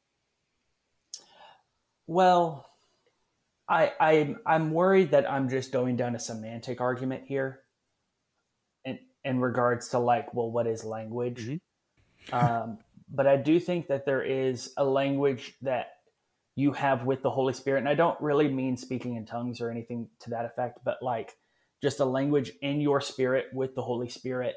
Well, 2.11 2.67
I 3.69 3.93
I 4.01 4.35
I'm 4.45 4.73
worried 4.73 5.13
that 5.13 5.31
I'm 5.31 5.49
just 5.49 5.71
going 5.71 5.95
down 5.95 6.17
a 6.17 6.19
semantic 6.19 6.81
argument 6.81 7.23
here 7.29 7.61
in 8.85 8.99
in 9.25 9.39
regards 9.39 9.91
to 9.91 10.01
like, 10.01 10.35
well, 10.35 10.51
what 10.51 10.67
is 10.67 10.83
language? 10.83 11.47
Mm-hmm. 11.47 12.35
um, 12.35 12.79
but 13.09 13.29
I 13.29 13.37
do 13.37 13.61
think 13.61 13.87
that 13.87 14.07
there 14.07 14.25
is 14.25 14.73
a 14.77 14.85
language 14.85 15.55
that 15.63 15.93
you 16.57 16.73
have 16.73 17.05
with 17.05 17.23
the 17.23 17.31
Holy 17.31 17.53
Spirit. 17.53 17.79
And 17.79 17.89
I 17.89 17.95
don't 17.95 18.21
really 18.21 18.49
mean 18.49 18.77
speaking 18.77 19.15
in 19.15 19.25
tongues 19.25 19.61
or 19.61 19.71
anything 19.71 20.09
to 20.23 20.31
that 20.31 20.45
effect, 20.45 20.81
but 20.85 20.99
like 21.01 21.37
just 21.81 22.01
a 22.01 22.05
language 22.05 22.51
in 22.61 22.81
your 22.81 23.01
spirit 23.01 23.47
with 23.53 23.77
the 23.77 23.83
Holy 23.83 24.09
Spirit 24.09 24.57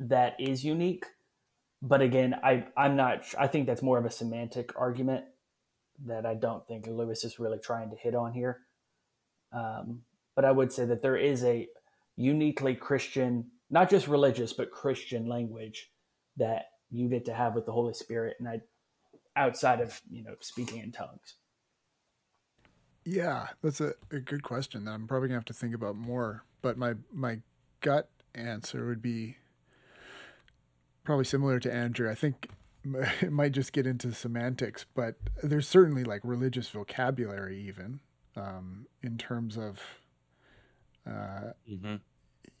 that 0.00 0.36
is 0.38 0.62
unique. 0.62 1.06
But 1.80 2.02
again, 2.02 2.34
I, 2.44 2.66
I'm 2.76 2.94
not, 2.94 3.22
I 3.38 3.46
think 3.46 3.66
that's 3.66 3.80
more 3.80 3.96
of 3.96 4.04
a 4.04 4.10
semantic 4.10 4.78
argument 4.78 5.24
that 6.06 6.26
I 6.26 6.34
don't 6.34 6.66
think 6.66 6.86
Lewis 6.86 7.24
is 7.24 7.38
really 7.38 7.58
trying 7.58 7.90
to 7.90 7.96
hit 7.96 8.14
on 8.14 8.32
here. 8.32 8.60
Um, 9.52 10.02
but 10.36 10.44
I 10.44 10.52
would 10.52 10.72
say 10.72 10.84
that 10.84 11.02
there 11.02 11.16
is 11.16 11.42
a 11.44 11.68
uniquely 12.16 12.74
Christian, 12.74 13.50
not 13.70 13.90
just 13.90 14.08
religious, 14.08 14.52
but 14.52 14.70
Christian 14.70 15.26
language 15.26 15.90
that 16.36 16.66
you 16.90 17.08
get 17.08 17.24
to 17.26 17.34
have 17.34 17.54
with 17.54 17.66
the 17.66 17.72
Holy 17.72 17.94
Spirit. 17.94 18.36
And 18.38 18.48
I, 18.48 18.60
outside 19.36 19.80
of 19.80 20.00
you 20.10 20.22
know 20.22 20.34
speaking 20.40 20.78
in 20.78 20.92
tongues? 20.92 21.36
Yeah, 23.04 23.48
that's 23.62 23.80
a, 23.80 23.92
a 24.10 24.20
good 24.20 24.42
question 24.42 24.84
that 24.84 24.92
I'm 24.92 25.06
probably 25.06 25.28
gonna 25.28 25.38
have 25.38 25.44
to 25.46 25.54
think 25.54 25.74
about 25.74 25.96
more. 25.96 26.44
But 26.62 26.76
my 26.76 26.94
my 27.12 27.40
gut 27.80 28.08
answer 28.34 28.86
would 28.86 29.02
be 29.02 29.36
probably 31.04 31.24
similar 31.24 31.58
to 31.60 31.72
Andrew. 31.72 32.10
I 32.10 32.14
think 32.14 32.50
it 32.96 33.30
might 33.32 33.52
just 33.52 33.72
get 33.72 33.86
into 33.86 34.12
semantics, 34.12 34.86
but 34.94 35.16
there's 35.42 35.68
certainly 35.68 36.04
like 36.04 36.20
religious 36.24 36.68
vocabulary 36.68 37.60
even 37.60 38.00
um, 38.36 38.86
in 39.02 39.18
terms 39.18 39.56
of 39.56 39.80
uh, 41.06 41.52
mm-hmm. 41.70 41.96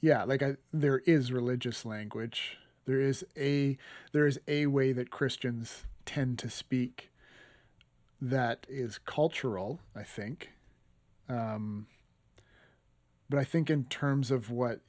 yeah, 0.00 0.24
like 0.24 0.42
I, 0.42 0.56
there 0.72 0.98
is 0.98 1.32
religious 1.32 1.84
language. 1.84 2.58
There 2.86 3.00
is 3.00 3.24
a 3.36 3.76
there 4.12 4.26
is 4.26 4.40
a 4.48 4.66
way 4.66 4.92
that 4.92 5.10
Christians 5.10 5.84
tend 6.06 6.38
to 6.38 6.48
speak 6.50 7.10
that 8.20 8.66
is 8.68 8.98
cultural, 8.98 9.80
I 9.94 10.02
think. 10.02 10.50
Um, 11.28 11.86
but 13.28 13.38
I 13.38 13.44
think 13.44 13.68
in 13.68 13.84
terms 13.84 14.30
of 14.30 14.50
what, 14.50 14.80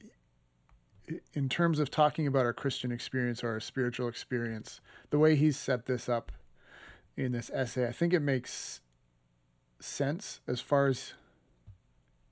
in 1.34 1.48
terms 1.48 1.78
of 1.78 1.90
talking 1.90 2.26
about 2.26 2.44
our 2.44 2.52
Christian 2.52 2.92
experience 2.92 3.42
or 3.42 3.50
our 3.50 3.60
spiritual 3.60 4.08
experience, 4.08 4.80
the 5.10 5.18
way 5.18 5.36
he's 5.36 5.56
set 5.56 5.86
this 5.86 6.08
up 6.08 6.32
in 7.16 7.32
this 7.32 7.50
essay, 7.52 7.86
I 7.86 7.92
think 7.92 8.12
it 8.12 8.20
makes 8.20 8.80
sense 9.80 10.40
as 10.46 10.60
far 10.60 10.86
as 10.88 11.14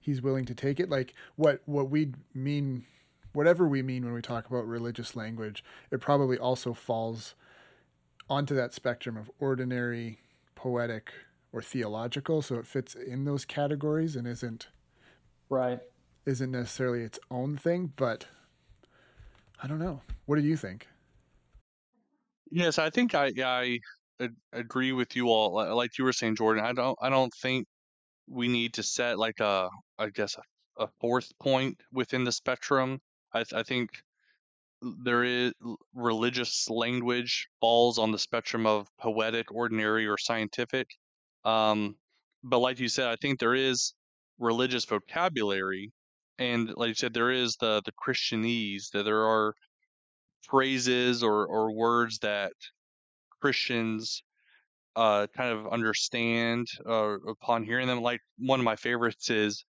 he's 0.00 0.22
willing 0.22 0.44
to 0.46 0.54
take 0.54 0.80
it. 0.80 0.88
Like 0.88 1.14
what 1.36 1.62
what 1.66 1.90
we 1.90 2.12
mean, 2.34 2.84
whatever 3.32 3.66
we 3.66 3.82
mean 3.82 4.04
when 4.04 4.14
we 4.14 4.22
talk 4.22 4.46
about 4.46 4.66
religious 4.66 5.16
language, 5.16 5.64
it 5.90 6.00
probably 6.00 6.38
also 6.38 6.72
falls 6.72 7.34
onto 8.30 8.54
that 8.54 8.74
spectrum 8.74 9.16
of 9.16 9.30
ordinary, 9.38 10.20
poetic, 10.54 11.12
or 11.52 11.62
theological. 11.62 12.42
So 12.42 12.56
it 12.56 12.66
fits 12.66 12.94
in 12.94 13.24
those 13.24 13.44
categories 13.44 14.16
and 14.16 14.26
isn't 14.26 14.68
right. 15.48 15.80
Isn't 16.26 16.50
necessarily 16.50 17.02
its 17.02 17.18
own 17.30 17.56
thing, 17.56 17.92
but 17.96 18.26
I 19.62 19.66
don't 19.66 19.78
know. 19.78 20.00
What 20.26 20.36
do 20.36 20.42
you 20.42 20.56
think? 20.56 20.86
Yes, 22.50 22.78
I 22.78 22.90
think 22.90 23.14
I 23.14 23.32
I 23.38 23.80
agree 24.52 24.92
with 24.92 25.16
you 25.16 25.28
all. 25.28 25.52
Like 25.76 25.98
you 25.98 26.04
were 26.04 26.12
saying, 26.12 26.36
Jordan, 26.36 26.64
I 26.64 26.72
don't 26.72 26.98
I 27.00 27.10
don't 27.10 27.32
think 27.34 27.66
we 28.28 28.48
need 28.48 28.74
to 28.74 28.82
set 28.82 29.18
like 29.18 29.40
a 29.40 29.68
I 29.98 30.10
guess 30.10 30.36
a, 30.36 30.84
a 30.84 30.88
fourth 31.00 31.30
point 31.40 31.80
within 31.92 32.24
the 32.24 32.32
spectrum. 32.32 33.00
I 33.34 33.44
I 33.54 33.62
think 33.62 33.90
there 34.82 35.24
is 35.24 35.52
religious 35.94 36.70
language 36.70 37.48
falls 37.60 37.98
on 37.98 38.12
the 38.12 38.18
spectrum 38.18 38.66
of 38.66 38.88
poetic, 38.98 39.52
ordinary, 39.52 40.06
or 40.06 40.16
scientific. 40.16 40.88
Um, 41.44 41.96
but 42.44 42.60
like 42.60 42.78
you 42.78 42.88
said, 42.88 43.08
I 43.08 43.16
think 43.16 43.40
there 43.40 43.54
is 43.54 43.94
religious 44.38 44.84
vocabulary, 44.84 45.92
and 46.38 46.72
like 46.76 46.88
you 46.88 46.94
said, 46.94 47.14
there 47.14 47.30
is 47.30 47.56
the 47.56 47.82
the 47.84 47.92
Christianese. 47.92 48.90
That 48.92 49.04
there 49.04 49.24
are 49.24 49.54
phrases 50.42 51.22
or 51.22 51.46
or 51.46 51.72
words 51.72 52.18
that 52.20 52.52
Christians 53.40 54.22
uh, 54.96 55.26
kind 55.36 55.52
of 55.52 55.72
understand 55.72 56.66
uh, 56.86 57.18
upon 57.28 57.64
hearing 57.64 57.86
them. 57.86 58.00
Like 58.00 58.20
one 58.38 58.60
of 58.60 58.64
my 58.64 58.76
favorites 58.76 59.30
is, 59.30 59.64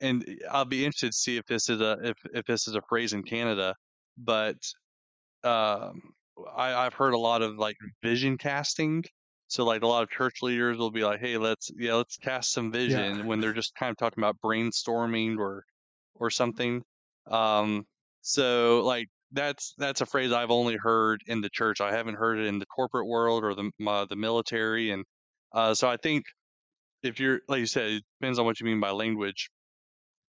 and 0.00 0.24
I'll 0.50 0.64
be 0.64 0.84
interested 0.84 1.12
to 1.12 1.16
see 1.16 1.36
if 1.36 1.46
this 1.46 1.68
is 1.68 1.80
a 1.80 1.98
if 2.02 2.16
if 2.34 2.46
this 2.46 2.68
is 2.68 2.74
a 2.74 2.82
phrase 2.88 3.12
in 3.12 3.22
Canada 3.22 3.74
but 4.16 4.56
um, 5.44 6.00
I, 6.56 6.74
I've 6.74 6.94
heard 6.94 7.14
a 7.14 7.18
lot 7.18 7.42
of 7.42 7.56
like 7.56 7.76
vision 8.02 8.38
casting. 8.38 9.04
So 9.48 9.64
like 9.64 9.82
a 9.82 9.86
lot 9.86 10.02
of 10.02 10.08
church 10.08 10.36
leaders 10.42 10.78
will 10.78 10.90
be 10.90 11.04
like, 11.04 11.20
"Hey, 11.20 11.36
let's 11.36 11.70
yeah, 11.76 11.94
let's 11.94 12.16
cast 12.16 12.52
some 12.52 12.72
vision," 12.72 13.18
yeah. 13.18 13.24
when 13.24 13.40
they're 13.40 13.52
just 13.52 13.74
kind 13.74 13.90
of 13.90 13.98
talking 13.98 14.22
about 14.22 14.40
brainstorming 14.42 15.38
or 15.38 15.64
or 16.16 16.30
something. 16.30 16.82
Um, 17.30 17.86
so 18.22 18.82
like 18.84 19.08
that's 19.32 19.74
that's 19.78 20.00
a 20.00 20.06
phrase 20.06 20.32
I've 20.32 20.50
only 20.50 20.76
heard 20.76 21.22
in 21.26 21.40
the 21.40 21.50
church. 21.50 21.80
I 21.80 21.92
haven't 21.92 22.16
heard 22.16 22.38
it 22.38 22.46
in 22.46 22.58
the 22.58 22.66
corporate 22.66 23.06
world 23.06 23.44
or 23.44 23.54
the 23.54 23.70
uh, 23.86 24.04
the 24.06 24.16
military, 24.16 24.90
and 24.90 25.04
uh, 25.52 25.74
so 25.74 25.88
I 25.88 25.96
think 25.96 26.24
if 27.02 27.20
you're 27.20 27.40
like 27.48 27.60
you 27.60 27.66
said, 27.66 27.90
it 27.90 28.04
depends 28.20 28.38
on 28.38 28.44
what 28.46 28.60
you 28.60 28.66
mean 28.66 28.80
by 28.80 28.90
language. 28.90 29.50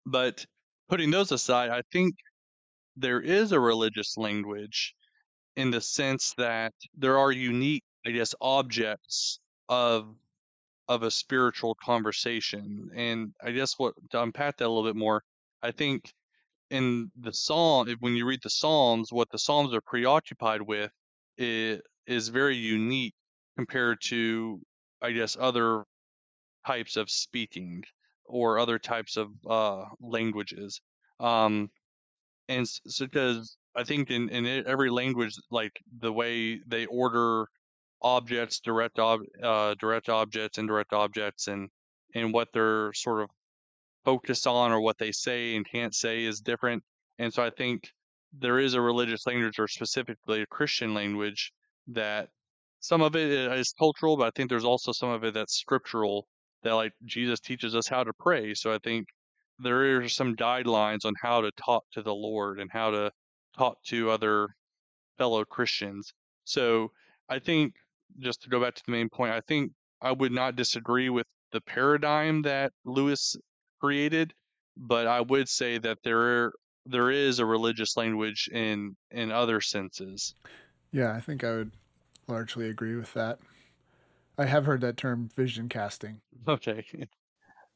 But 0.05 0.45
putting 0.89 1.11
those 1.11 1.31
aside, 1.31 1.69
I 1.69 1.81
think 1.91 2.15
there 2.97 3.21
is 3.21 3.51
a 3.51 3.59
religious 3.59 4.17
language 4.17 4.95
in 5.55 5.71
the 5.71 5.81
sense 5.81 6.33
that 6.37 6.73
there 6.97 7.17
are 7.17 7.31
unique, 7.31 7.83
I 8.05 8.11
guess, 8.11 8.35
objects 8.41 9.39
of 9.67 10.13
of 10.87 11.03
a 11.03 11.11
spiritual 11.11 11.75
conversation. 11.75 12.89
And 12.95 13.33
I 13.43 13.51
guess 13.51 13.75
what 13.77 13.93
to 14.11 14.23
unpack 14.23 14.57
that 14.57 14.65
a 14.65 14.69
little 14.69 14.83
bit 14.83 14.95
more, 14.95 15.23
I 15.61 15.71
think 15.71 16.13
in 16.69 17.11
the 17.19 17.33
psalm, 17.33 17.87
when 17.99 18.15
you 18.15 18.25
read 18.25 18.41
the 18.43 18.49
Psalms, 18.49 19.11
what 19.11 19.29
the 19.31 19.39
Psalms 19.39 19.73
are 19.73 19.81
preoccupied 19.81 20.61
with 20.61 20.91
is, 21.37 21.81
is 22.05 22.27
very 22.29 22.55
unique 22.55 23.13
compared 23.57 23.99
to, 24.01 24.61
I 25.01 25.11
guess, 25.11 25.35
other 25.39 25.83
types 26.65 26.95
of 26.95 27.09
speaking 27.09 27.83
or 28.25 28.59
other 28.59 28.77
types 28.77 29.17
of 29.17 29.29
uh, 29.47 29.85
languages. 29.99 30.79
Um, 31.19 31.69
and 32.47 32.67
so, 32.67 33.05
because 33.05 33.57
I 33.75 33.83
think 33.83 34.11
in, 34.11 34.29
in 34.29 34.65
every 34.67 34.89
language, 34.89 35.35
like 35.51 35.73
the 35.99 36.13
way 36.13 36.59
they 36.67 36.85
order 36.85 37.47
objects, 38.01 38.59
direct 38.59 38.99
ob, 38.99 39.21
uh, 39.43 39.75
direct 39.79 40.09
objects, 40.09 40.57
indirect 40.57 40.93
objects, 40.93 41.47
and 41.47 41.69
and 42.15 42.33
what 42.33 42.47
they're 42.53 42.91
sort 42.93 43.21
of 43.21 43.29
focused 44.05 44.47
on 44.47 44.71
or 44.71 44.81
what 44.81 44.97
they 44.97 45.11
say 45.11 45.55
and 45.55 45.69
can't 45.69 45.93
say 45.93 46.23
is 46.23 46.39
different. 46.39 46.83
And 47.17 47.33
so 47.33 47.43
I 47.43 47.49
think 47.49 47.91
there 48.37 48.59
is 48.59 48.73
a 48.73 48.81
religious 48.81 49.25
language 49.25 49.59
or 49.59 49.67
specifically 49.67 50.41
a 50.41 50.47
Christian 50.47 50.93
language 50.93 51.51
that 51.87 52.29
some 52.79 53.01
of 53.01 53.15
it 53.15 53.49
uh, 53.49 53.53
is 53.55 53.73
cultural, 53.77 54.17
but 54.17 54.27
I 54.27 54.31
think 54.35 54.49
there's 54.49 54.63
also 54.63 54.91
some 54.91 55.09
of 55.09 55.23
it 55.23 55.33
that's 55.33 55.59
scriptural 55.59 56.27
that 56.63 56.73
like 56.73 56.93
Jesus 57.05 57.39
teaches 57.39 57.75
us 57.75 57.87
how 57.87 58.03
to 58.03 58.13
pray. 58.19 58.53
So 58.53 58.73
I 58.73 58.77
think 58.79 59.07
there 59.59 59.97
are 59.97 60.07
some 60.07 60.35
guidelines 60.35 61.05
on 61.05 61.13
how 61.21 61.41
to 61.41 61.51
talk 61.51 61.83
to 61.93 62.01
the 62.01 62.13
Lord 62.13 62.59
and 62.59 62.69
how 62.71 62.91
to 62.91 63.11
talk 63.57 63.77
to 63.87 64.09
other 64.09 64.47
fellow 65.17 65.43
Christians. 65.43 66.13
So 66.45 66.91
I 67.27 67.39
think 67.39 67.73
just 68.19 68.41
to 68.43 68.49
go 68.49 68.61
back 68.61 68.75
to 68.75 68.83
the 68.85 68.91
main 68.91 69.09
point, 69.09 69.33
I 69.33 69.41
think 69.41 69.71
I 70.01 70.11
would 70.11 70.31
not 70.31 70.55
disagree 70.55 71.09
with 71.09 71.27
the 71.51 71.61
paradigm 71.61 72.43
that 72.43 72.71
Lewis 72.85 73.35
created, 73.79 74.33
but 74.77 75.07
I 75.07 75.21
would 75.21 75.49
say 75.49 75.77
that 75.77 75.99
there 76.03 76.53
there 76.85 77.11
is 77.11 77.39
a 77.39 77.45
religious 77.45 77.97
language 77.97 78.49
in 78.51 78.95
in 79.11 79.31
other 79.31 79.61
senses. 79.61 80.33
Yeah, 80.91 81.13
I 81.13 81.19
think 81.19 81.43
I 81.43 81.51
would 81.51 81.71
largely 82.27 82.69
agree 82.69 82.95
with 82.95 83.13
that. 83.13 83.39
I 84.37 84.45
have 84.45 84.65
heard 84.65 84.81
that 84.81 84.97
term 84.97 85.29
vision 85.35 85.69
casting. 85.69 86.21
Okay. 86.47 86.85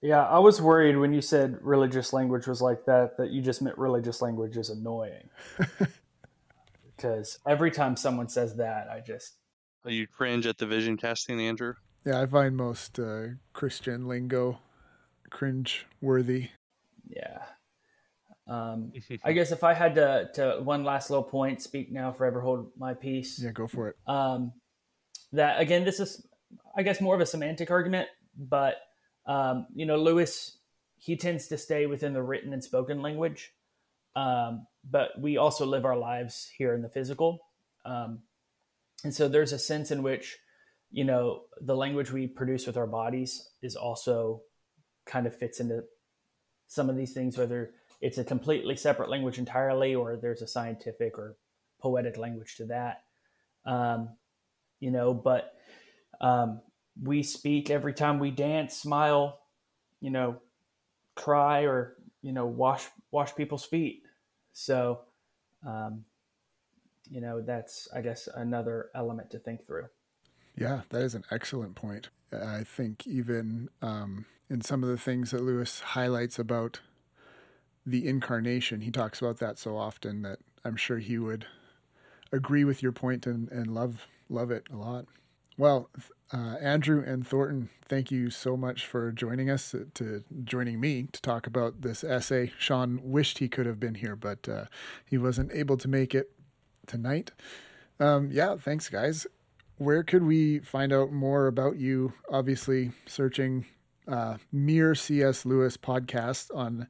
Yeah, 0.02 0.26
I 0.26 0.40
was 0.40 0.62
worried 0.62 0.98
when 0.98 1.14
you 1.14 1.22
said 1.22 1.60
religious 1.62 2.12
language 2.12 2.48
was 2.48 2.62
like 2.62 2.86
that, 2.86 3.18
that 3.18 3.30
you 3.30 3.42
just 3.42 3.62
meant 3.62 3.78
religious 3.78 4.22
language 4.22 4.58
is 4.58 4.70
annoying. 4.70 5.30
because 6.96 7.40
every 7.48 7.72
time 7.72 7.96
someone 7.96 8.30
says 8.30 8.56
that, 8.56 8.90
I 8.90 9.00
just. 9.00 9.36
Are 9.86 9.92
you 9.92 10.08
cringe 10.08 10.46
at 10.46 10.58
the 10.58 10.66
vision 10.66 10.98
casting, 10.98 11.40
Andrew? 11.40 11.76
Yeah, 12.06 12.22
I 12.22 12.26
find 12.26 12.58
most 12.58 13.00
uh, 13.00 13.28
Christian 13.54 14.08
lingo 14.08 14.60
cringe 15.34 15.86
worthy. 16.00 16.48
Yeah. 17.10 17.40
Um, 18.48 18.94
I 19.24 19.34
guess 19.34 19.52
if 19.52 19.64
I 19.64 19.74
had 19.74 19.96
to, 19.96 20.30
to 20.36 20.62
one 20.62 20.84
last 20.84 21.10
little 21.10 21.24
point, 21.24 21.62
speak 21.62 21.92
now, 21.92 22.12
forever 22.12 22.40
hold 22.40 22.72
my 22.78 22.94
peace. 22.94 23.42
Yeah, 23.42 23.52
go 23.52 23.68
for 23.68 23.90
it. 23.90 23.98
Um, 24.08 24.54
that 25.34 25.60
again, 25.60 25.84
this 25.84 26.00
is, 26.00 26.26
I 26.76 26.84
guess, 26.84 27.02
more 27.02 27.16
of 27.16 27.22
a 27.22 27.26
semantic 27.26 27.72
argument, 27.72 28.08
but 28.38 28.76
um, 29.26 29.68
you 29.74 29.86
know, 29.86 29.98
Lewis, 29.98 30.58
he 30.98 31.16
tends 31.18 31.48
to 31.48 31.58
stay 31.58 31.86
within 31.86 32.14
the 32.14 32.22
written 32.22 32.54
and 32.54 32.64
spoken 32.64 33.02
language. 33.02 33.52
Um, 34.16 34.68
but 34.90 35.20
we 35.20 35.38
also 35.38 35.66
live 35.66 35.86
our 35.86 35.98
lives 35.98 36.52
here 36.58 36.74
in 36.74 36.82
the 36.82 36.90
physical. 36.90 37.40
Um, 37.86 38.20
and 39.04 39.14
so 39.14 39.28
there's 39.28 39.54
a 39.54 39.60
sense 39.60 39.92
in 39.92 40.04
which, 40.04 40.38
you 40.92 41.04
know, 41.04 41.44
the 41.62 41.76
language 41.76 42.12
we 42.12 42.28
produce 42.28 42.68
with 42.68 42.78
our 42.78 42.88
bodies 42.88 43.50
is 43.62 43.76
also 43.76 44.42
kind 45.06 45.28
of 45.28 45.36
fits 45.36 45.60
into 45.60 45.84
some 46.68 46.90
of 46.90 46.96
these 46.96 47.14
things, 47.14 47.38
whether 47.38 47.72
it's 48.02 48.18
a 48.18 48.24
completely 48.24 48.76
separate 48.76 49.10
language 49.10 49.38
entirely 49.38 49.96
or 49.96 50.18
there's 50.18 50.42
a 50.42 50.48
scientific 50.48 51.18
or 51.18 51.38
poetic 51.80 52.18
language 52.18 52.56
to 52.58 52.66
that. 52.66 53.04
Um, 53.66 54.10
you 54.80 54.92
know, 54.92 55.14
but 55.14 55.54
um, 56.20 56.62
we 57.02 57.24
speak 57.24 57.70
every 57.70 57.94
time 57.94 58.20
we 58.20 58.32
dance, 58.32 58.76
smile, 58.76 59.40
you 60.02 60.10
know, 60.10 60.42
cry 61.16 61.62
or 61.62 61.96
you 62.22 62.34
know 62.34 62.46
wash 62.46 62.88
wash 63.12 63.36
people's 63.36 63.66
feet. 63.66 64.04
So, 64.52 65.02
um, 65.66 66.06
you 67.10 67.22
know, 67.22 67.42
that's 67.42 67.88
I 67.96 68.02
guess 68.02 68.28
another 68.34 68.90
element 68.96 69.32
to 69.32 69.40
think 69.40 69.66
through. 69.66 69.86
Yeah, 70.56 70.82
that 70.90 71.02
is 71.02 71.16
an 71.16 71.24
excellent 71.32 71.76
point. 71.76 72.10
I 72.32 72.64
think 72.64 73.08
even 73.08 73.70
um, 73.82 74.26
in 74.54 74.62
some 74.62 74.84
of 74.84 74.90
the 74.90 74.98
things 74.98 75.32
that 75.32 75.42
Lewis 75.42 75.80
highlights 75.80 76.38
about 76.38 76.80
the 77.88 78.08
incarnation, 78.08 78.82
he 78.82 78.92
talks 78.92 79.20
about 79.20 79.40
that 79.40 79.58
so 79.58 79.76
often 79.76 80.22
that 80.22 80.38
I'm 80.64 80.76
sure 80.76 81.00
he 81.00 81.18
would 81.18 81.48
agree 82.32 82.64
with 82.64 82.84
your 82.84 82.92
point 82.92 83.26
and, 83.26 83.52
and 83.52 83.74
love 83.74 84.06
love 84.30 84.52
it 84.52 84.68
a 84.72 84.76
lot. 84.76 85.06
Well, 85.58 85.90
uh, 86.32 86.56
Andrew 86.62 87.04
and 87.06 87.28
Thornton, 87.28 87.70
thank 87.84 88.12
you 88.12 88.30
so 88.30 88.56
much 88.56 88.86
for 88.86 89.12
joining 89.12 89.50
us, 89.50 89.74
uh, 89.74 89.86
to 89.96 90.24
joining 90.44 90.80
me 90.80 91.08
to 91.12 91.22
talk 91.22 91.46
about 91.46 91.82
this 91.82 92.04
essay. 92.04 92.52
Sean 92.58 93.00
wished 93.04 93.40
he 93.40 93.50
could 93.50 93.66
have 93.66 93.80
been 93.80 93.96
here, 93.96 94.16
but 94.16 94.48
uh, 94.48 94.66
he 95.06 95.18
wasn't 95.18 95.52
able 95.52 95.78
to 95.78 95.88
make 95.88 96.16
it 96.16 96.32
tonight. 96.88 97.32
Um, 98.00 98.30
yeah, 98.32 98.56
thanks, 98.56 98.90
guys. 98.90 99.28
Where 99.78 100.04
could 100.04 100.24
we 100.24 100.60
find 100.60 100.94
out 100.94 101.12
more 101.12 101.48
about 101.48 101.78
you? 101.78 102.14
Obviously, 102.32 102.92
searching 103.06 103.66
uh, 104.08 104.38
Mere 104.52 104.96
C.S. 104.96 105.46
Lewis 105.46 105.78
podcast 105.78 106.56
on 106.56 106.88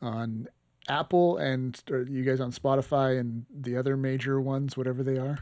on 0.00 0.48
Apple 0.88 1.36
and 1.36 1.80
you 1.88 2.24
guys 2.24 2.40
on 2.40 2.52
Spotify 2.52 3.18
and 3.18 3.44
the 3.54 3.76
other 3.76 3.96
major 3.96 4.40
ones, 4.40 4.76
whatever 4.76 5.02
they 5.02 5.18
are. 5.18 5.38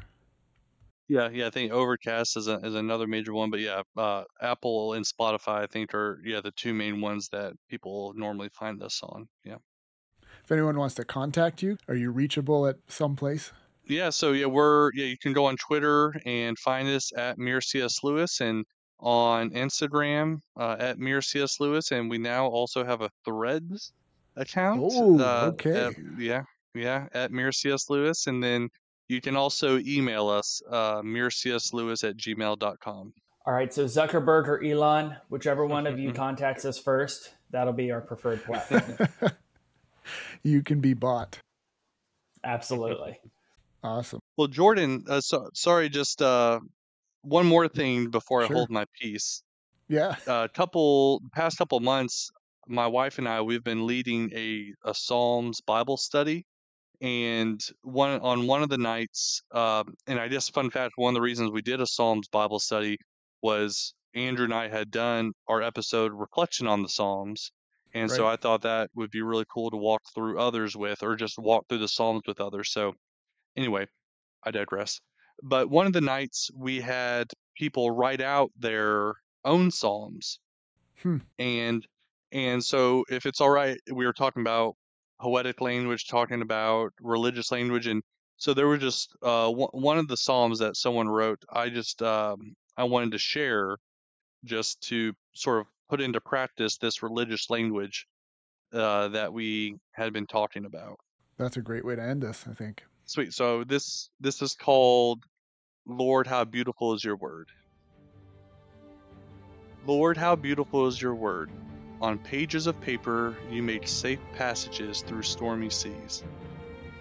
Yeah, 1.08 1.28
yeah, 1.32 1.46
I 1.46 1.50
think 1.50 1.70
Overcast 1.70 2.36
is 2.36 2.48
a, 2.48 2.54
is 2.64 2.74
another 2.74 3.06
major 3.06 3.32
one, 3.32 3.50
but 3.50 3.60
yeah, 3.60 3.82
uh, 3.96 4.24
Apple 4.40 4.94
and 4.94 5.04
Spotify 5.04 5.62
I 5.62 5.66
think 5.66 5.94
are 5.94 6.20
yeah 6.24 6.40
the 6.40 6.50
two 6.50 6.74
main 6.74 7.00
ones 7.00 7.28
that 7.28 7.52
people 7.70 8.12
normally 8.16 8.48
find 8.48 8.80
this 8.80 9.00
on. 9.02 9.28
Yeah. 9.44 9.58
If 10.42 10.50
anyone 10.50 10.76
wants 10.76 10.96
to 10.96 11.04
contact 11.04 11.62
you, 11.62 11.78
are 11.88 11.94
you 11.94 12.10
reachable 12.10 12.66
at 12.66 12.76
some 12.88 13.14
place? 13.14 13.52
Yeah, 13.84 14.10
so 14.10 14.32
yeah, 14.32 14.46
we're 14.46 14.90
yeah 14.94 15.06
you 15.06 15.16
can 15.16 15.32
go 15.32 15.46
on 15.46 15.56
Twitter 15.56 16.12
and 16.24 16.58
find 16.58 16.88
us 16.88 17.12
at 17.16 17.38
Mere 17.38 17.60
CS 17.60 18.02
Lewis 18.02 18.40
and 18.40 18.64
on 19.00 19.50
Instagram 19.50 20.40
uh, 20.56 20.76
at 20.78 20.98
Mere 20.98 21.22
CS 21.22 21.60
Lewis, 21.60 21.92
and 21.92 22.10
we 22.10 22.18
now 22.18 22.46
also 22.46 22.84
have 22.84 23.02
a 23.02 23.10
Threads 23.24 23.92
account. 24.36 24.80
Oh, 24.84 25.18
uh, 25.18 25.50
okay. 25.52 25.86
At, 25.86 25.92
yeah, 26.18 26.42
yeah, 26.74 27.06
at 27.12 27.32
Mere 27.32 27.52
CS 27.52 27.90
Lewis, 27.90 28.26
and 28.26 28.42
then 28.42 28.70
you 29.08 29.20
can 29.20 29.36
also 29.36 29.78
email 29.78 30.28
us, 30.28 30.62
uh, 30.70 31.02
merecslewis 31.02 32.08
at 32.08 32.16
gmail.com. 32.16 33.12
All 33.46 33.54
right. 33.54 33.72
So 33.72 33.84
Zuckerberg 33.84 34.48
or 34.48 34.64
Elon, 34.64 35.16
whichever 35.28 35.64
one 35.64 35.86
of 35.86 35.98
you 35.98 36.12
contacts 36.14 36.64
us 36.64 36.78
first, 36.78 37.32
that'll 37.50 37.72
be 37.72 37.92
our 37.92 38.00
preferred 38.00 38.44
platform. 38.44 39.08
you 40.42 40.62
can 40.62 40.80
be 40.80 40.94
bought. 40.94 41.38
Absolutely. 42.42 43.20
Awesome. 43.84 44.20
Well, 44.36 44.48
Jordan, 44.48 45.04
uh, 45.08 45.20
so, 45.20 45.50
sorry, 45.54 45.88
just 45.88 46.20
uh, 46.20 46.58
one 47.26 47.46
more 47.46 47.68
thing 47.68 48.10
before 48.10 48.42
Sure. 48.42 48.56
I 48.56 48.58
hold 48.58 48.70
my 48.70 48.84
peace. 49.00 49.42
Yeah. 49.88 50.16
A 50.26 50.48
couple 50.48 51.20
past 51.34 51.58
couple 51.58 51.78
months, 51.80 52.30
my 52.66 52.86
wife 52.86 53.18
and 53.18 53.28
I 53.28 53.42
we've 53.42 53.62
been 53.64 53.86
leading 53.86 54.32
a, 54.34 54.72
a 54.84 54.94
Psalms 54.94 55.60
Bible 55.60 55.96
study, 55.96 56.44
and 57.00 57.60
one 57.82 58.20
on 58.20 58.46
one 58.46 58.62
of 58.62 58.68
the 58.68 58.78
nights, 58.78 59.42
um, 59.52 59.94
and 60.06 60.18
I 60.18 60.28
guess 60.28 60.48
fun 60.48 60.70
fact, 60.70 60.94
one 60.96 61.10
of 61.10 61.14
the 61.14 61.20
reasons 61.20 61.50
we 61.50 61.62
did 61.62 61.80
a 61.80 61.86
Psalms 61.86 62.28
Bible 62.28 62.58
study 62.58 62.98
was 63.42 63.94
Andrew 64.14 64.44
and 64.44 64.54
I 64.54 64.68
had 64.68 64.90
done 64.90 65.32
our 65.46 65.62
episode 65.62 66.12
reflection 66.12 66.66
on 66.66 66.82
the 66.82 66.88
Psalms, 66.88 67.52
and 67.94 68.10
so 68.10 68.26
I 68.26 68.36
thought 68.36 68.62
that 68.62 68.90
would 68.94 69.10
be 69.10 69.22
really 69.22 69.44
cool 69.52 69.70
to 69.70 69.76
walk 69.76 70.02
through 70.14 70.38
others 70.40 70.76
with, 70.76 71.02
or 71.02 71.16
just 71.16 71.38
walk 71.38 71.66
through 71.68 71.78
the 71.78 71.88
Psalms 71.88 72.22
with 72.26 72.40
others. 72.40 72.72
So 72.72 72.94
anyway, 73.56 73.86
I 74.42 74.50
digress. 74.50 75.00
But 75.42 75.70
one 75.70 75.86
of 75.86 75.92
the 75.92 76.00
nights 76.00 76.50
we 76.54 76.80
had 76.80 77.30
people 77.56 77.90
write 77.90 78.20
out 78.20 78.50
their 78.58 79.14
own 79.44 79.70
psalms, 79.70 80.38
Hmm. 81.02 81.18
and 81.38 81.86
and 82.32 82.64
so 82.64 83.04
if 83.08 83.26
it's 83.26 83.40
all 83.40 83.50
right, 83.50 83.78
we 83.92 84.06
were 84.06 84.12
talking 84.12 84.42
about 84.42 84.76
poetic 85.20 85.60
language, 85.60 86.08
talking 86.08 86.42
about 86.42 86.92
religious 87.00 87.50
language, 87.52 87.86
and 87.86 88.02
So 88.38 88.52
there 88.52 88.66
was 88.68 88.80
just 88.80 89.16
uh, 89.22 89.50
one 89.50 89.70
one 89.72 89.98
of 89.98 90.08
the 90.08 90.16
psalms 90.16 90.58
that 90.58 90.76
someone 90.76 91.08
wrote. 91.08 91.42
I 91.50 91.70
just 91.70 92.02
um, 92.02 92.54
I 92.76 92.84
wanted 92.84 93.12
to 93.12 93.18
share 93.18 93.76
just 94.44 94.80
to 94.88 95.12
sort 95.32 95.60
of 95.60 95.66
put 95.88 96.00
into 96.00 96.20
practice 96.20 96.76
this 96.78 97.02
religious 97.02 97.48
language 97.48 98.06
uh, 98.72 99.08
that 99.08 99.32
we 99.32 99.78
had 99.92 100.12
been 100.12 100.26
talking 100.26 100.64
about. 100.66 100.98
That's 101.38 101.56
a 101.56 101.62
great 101.62 101.84
way 101.84 101.96
to 101.96 102.02
end 102.02 102.22
this, 102.22 102.44
I 102.48 102.52
think. 102.54 102.84
Sweet. 103.06 103.32
So 103.32 103.62
this 103.62 104.10
this 104.20 104.42
is 104.42 104.54
called 104.54 105.24
Lord, 105.86 106.26
how 106.26 106.44
beautiful 106.44 106.92
is 106.94 107.04
your 107.04 107.16
word. 107.16 107.48
Lord, 109.86 110.16
how 110.16 110.34
beautiful 110.34 110.88
is 110.88 111.00
your 111.00 111.14
word. 111.14 111.48
On 112.02 112.18
pages 112.18 112.66
of 112.66 112.80
paper, 112.80 113.36
you 113.48 113.62
make 113.62 113.86
safe 113.86 114.18
passages 114.34 115.02
through 115.02 115.22
stormy 115.22 115.70
seas. 115.70 116.24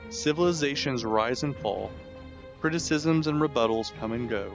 Civilizations 0.09 1.03
rise 1.03 1.41
and 1.41 1.55
fall, 1.55 1.91
criticisms 2.61 3.25
and 3.25 3.41
rebuttals 3.41 3.91
come 3.99 4.11
and 4.11 4.29
go, 4.29 4.53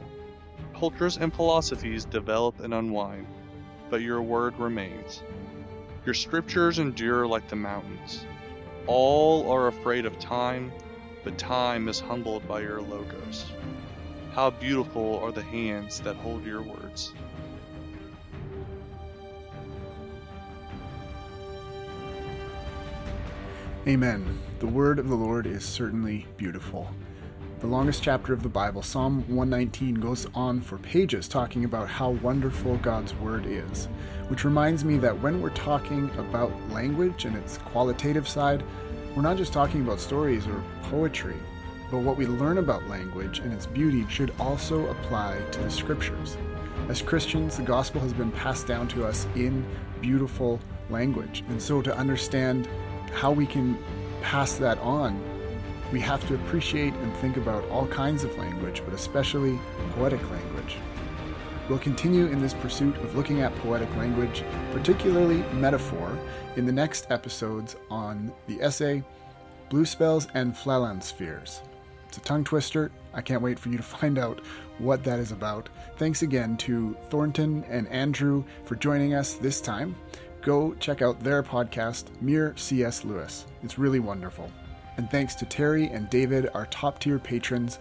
cultures 0.79 1.19
and 1.19 1.35
philosophies 1.35 2.05
develop 2.05 2.61
and 2.61 2.73
unwind, 2.73 3.27
but 3.91 4.01
your 4.01 4.23
word 4.23 4.57
remains. 4.59 5.25
Your 6.07 6.15
scriptures 6.15 6.79
endure 6.79 7.27
like 7.27 7.49
the 7.49 7.57
mountains. 7.57 8.25
All 8.87 9.51
are 9.51 9.67
afraid 9.67 10.07
of 10.07 10.19
time, 10.21 10.73
but 11.25 11.39
time 11.39 11.89
is 11.89 12.01
humbled 12.01 12.47
by 12.49 12.61
your 12.61 12.81
logos. 12.81 13.47
How 14.33 14.51
beautiful 14.51 15.19
are 15.19 15.33
the 15.33 15.43
hands 15.43 16.01
that 16.01 16.17
hold 16.17 16.45
your 16.45 16.63
words. 16.63 17.13
Amen. 23.89 24.39
The 24.59 24.67
word 24.67 24.99
of 24.99 25.09
the 25.09 25.15
Lord 25.15 25.47
is 25.47 25.65
certainly 25.65 26.27
beautiful. 26.37 26.91
The 27.61 27.67
longest 27.67 28.03
chapter 28.03 28.33
of 28.33 28.43
the 28.43 28.49
Bible, 28.49 28.83
Psalm 28.83 29.21
119, 29.21 29.97
goes 29.97 30.27
on 30.35 30.61
for 30.61 30.79
pages 30.79 31.29
talking 31.29 31.65
about 31.65 31.89
how 31.89 32.11
wonderful 32.11 32.77
God's 32.79 33.15
word 33.17 33.45
is, 33.47 33.87
which 34.29 34.45
reminds 34.45 34.85
me 34.85 34.97
that 34.99 35.21
when 35.21 35.43
we're 35.43 35.51
talking 35.51 36.11
about 36.19 36.53
language 36.71 37.27
and 37.27 37.37
its 37.37 37.59
qualitative 37.59 38.27
side, 38.29 38.63
we're 39.15 39.23
not 39.23 39.37
just 39.37 39.53
talking 39.53 39.83
about 39.83 40.01
stories 40.01 40.47
or 40.47 40.63
poetry, 40.85 41.37
but 41.91 41.99
what 41.99 42.17
we 42.17 42.27
learn 42.27 42.59
about 42.59 42.87
language 42.89 43.41
and 43.41 43.53
its 43.53 43.67
beauty 43.67 44.07
should 44.09 44.33
also 44.39 44.87
apply 44.89 45.41
to 45.51 45.61
the 45.61 45.71
scriptures. 45.71 46.37
As 46.89 47.03
Christians, 47.03 47.57
the 47.57 47.63
gospel 47.63 48.01
has 48.01 48.13
been 48.13 48.31
passed 48.33 48.67
down 48.67 48.89
to 48.89 49.05
us 49.05 49.27
in 49.35 49.67
beautiful 50.01 50.61
language, 50.89 51.45
and 51.49 51.61
so 51.61 51.83
to 51.83 51.97
understand 51.97 52.69
how 53.13 53.33
we 53.33 53.47
can 53.47 53.77
pass 54.23 54.55
that 54.55 54.79
on, 54.79 55.21
we 55.93 56.01
have 56.01 56.27
to 56.29 56.35
appreciate 56.35 56.95
and 56.95 57.17
think 57.17 57.37
about 57.37 57.65
all 57.69 57.87
kinds 57.89 58.23
of 58.23 58.37
language, 58.39 58.83
but 58.85 58.95
especially 58.95 59.59
poetic 59.95 60.23
language. 60.31 60.50
We'll 61.71 61.79
continue 61.79 62.27
in 62.27 62.43
this 62.43 62.53
pursuit 62.53 62.97
of 62.97 63.15
looking 63.15 63.43
at 63.43 63.55
poetic 63.55 63.89
language, 63.95 64.43
particularly 64.73 65.45
metaphor, 65.53 66.19
in 66.57 66.67
the 66.67 66.73
next 66.73 67.13
episodes 67.13 67.77
on 67.89 68.33
the 68.49 68.61
essay 68.61 69.05
Bluspels 69.71 70.27
and 70.35 70.53
Flalansferes. 70.53 71.61
It's 72.09 72.19
a 72.19 72.21
tongue 72.23 72.43
twister. 72.43 72.91
I 73.15 73.23
can't 73.23 73.41
wait 73.41 73.57
for 73.57 73.69
you 73.69 73.77
to 73.77 73.83
find 74.01 74.19
out 74.19 74.41
what 74.79 75.05
that 75.05 75.21
is 75.21 75.31
about. 75.31 75.69
Thanks 75.97 76.23
again 76.23 76.57
to 76.57 76.97
Thornton 77.09 77.63
and 77.69 77.87
Andrew 77.87 78.43
for 78.65 78.75
joining 78.75 79.15
us 79.15 79.35
this 79.35 79.61
time 79.61 79.95
go 80.43 80.75
check 80.81 81.03
out 81.03 81.21
their 81.21 81.43
podcast, 81.43 82.07
Mere 82.21 82.55
C.S. 82.57 83.05
Lewis. 83.05 83.47
It's 83.63 83.79
really 83.79 84.01
wonderful. 84.01 84.51
And 84.97 85.11
thanks 85.11 85.35
to 85.37 85.45
Terry 85.45 85.87
and 85.87 86.11
David, 86.11 86.49
our 86.53 86.67
top 86.67 86.99
tier 86.99 87.19
patrons. 87.19 87.79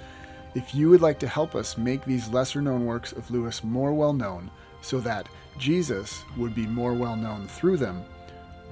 If 0.55 0.73
you 0.73 0.89
would 0.89 1.01
like 1.01 1.19
to 1.19 1.27
help 1.27 1.55
us 1.55 1.77
make 1.77 2.03
these 2.03 2.29
lesser 2.29 2.61
known 2.61 2.85
works 2.85 3.11
of 3.11 3.29
Lewis 3.29 3.63
more 3.63 3.93
well 3.93 4.13
known, 4.13 4.49
so 4.81 4.99
that 5.01 5.29
Jesus 5.57 6.23
would 6.37 6.55
be 6.55 6.65
more 6.65 6.93
well 6.93 7.15
known 7.15 7.47
through 7.47 7.77
them, 7.77 8.03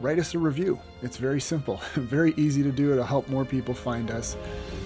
write 0.01 0.19
us 0.19 0.34
a 0.34 0.39
review. 0.39 0.80
It's 1.01 1.17
very 1.17 1.41
simple, 1.41 1.82
very 1.95 2.34
easy 2.38 2.63
to 2.63 2.71
do. 2.71 2.91
It'll 2.91 3.03
help 3.03 3.28
more 3.30 3.45
people 3.45 3.73
find 3.73 4.09
us. 4.11 4.36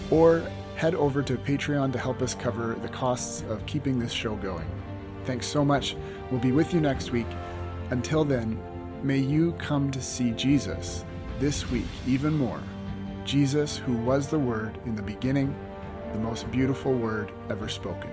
Or 0.10 0.44
head 0.76 0.96
over 0.96 1.22
to 1.22 1.38
Patreon 1.38 1.94
to 1.94 2.00
help 2.00 2.22
us 2.22 2.34
cover 2.34 2.76
the 2.82 2.90
costs 2.90 3.44
of 3.50 3.66
keeping 3.66 4.00
this 4.00 4.12
show 4.12 4.36
going. 4.36 4.70
Thanks 5.26 5.46
so 5.46 5.64
much. 5.64 5.96
We'll 6.32 6.42
be 6.42 6.52
with 6.52 6.74
you 6.74 6.82
next 6.82 7.12
week. 7.12 7.28
Until 7.92 8.24
then, 8.24 8.60
May 9.04 9.18
you 9.18 9.54
come 9.54 9.90
to 9.92 10.02
see 10.02 10.30
Jesus 10.32 11.06
this 11.40 11.72
week 11.72 11.88
even 12.06 12.38
more. 12.38 12.62
Jesus, 13.26 13.78
who 13.78 13.94
was 13.94 14.28
the 14.28 14.38
Word 14.38 14.78
in 14.86 14.96
the 14.96 15.02
beginning, 15.02 15.56
the 16.14 16.20
most 16.20 16.50
beautiful 16.52 16.94
word 16.94 17.32
ever 17.50 17.68
spoken. 17.68 18.10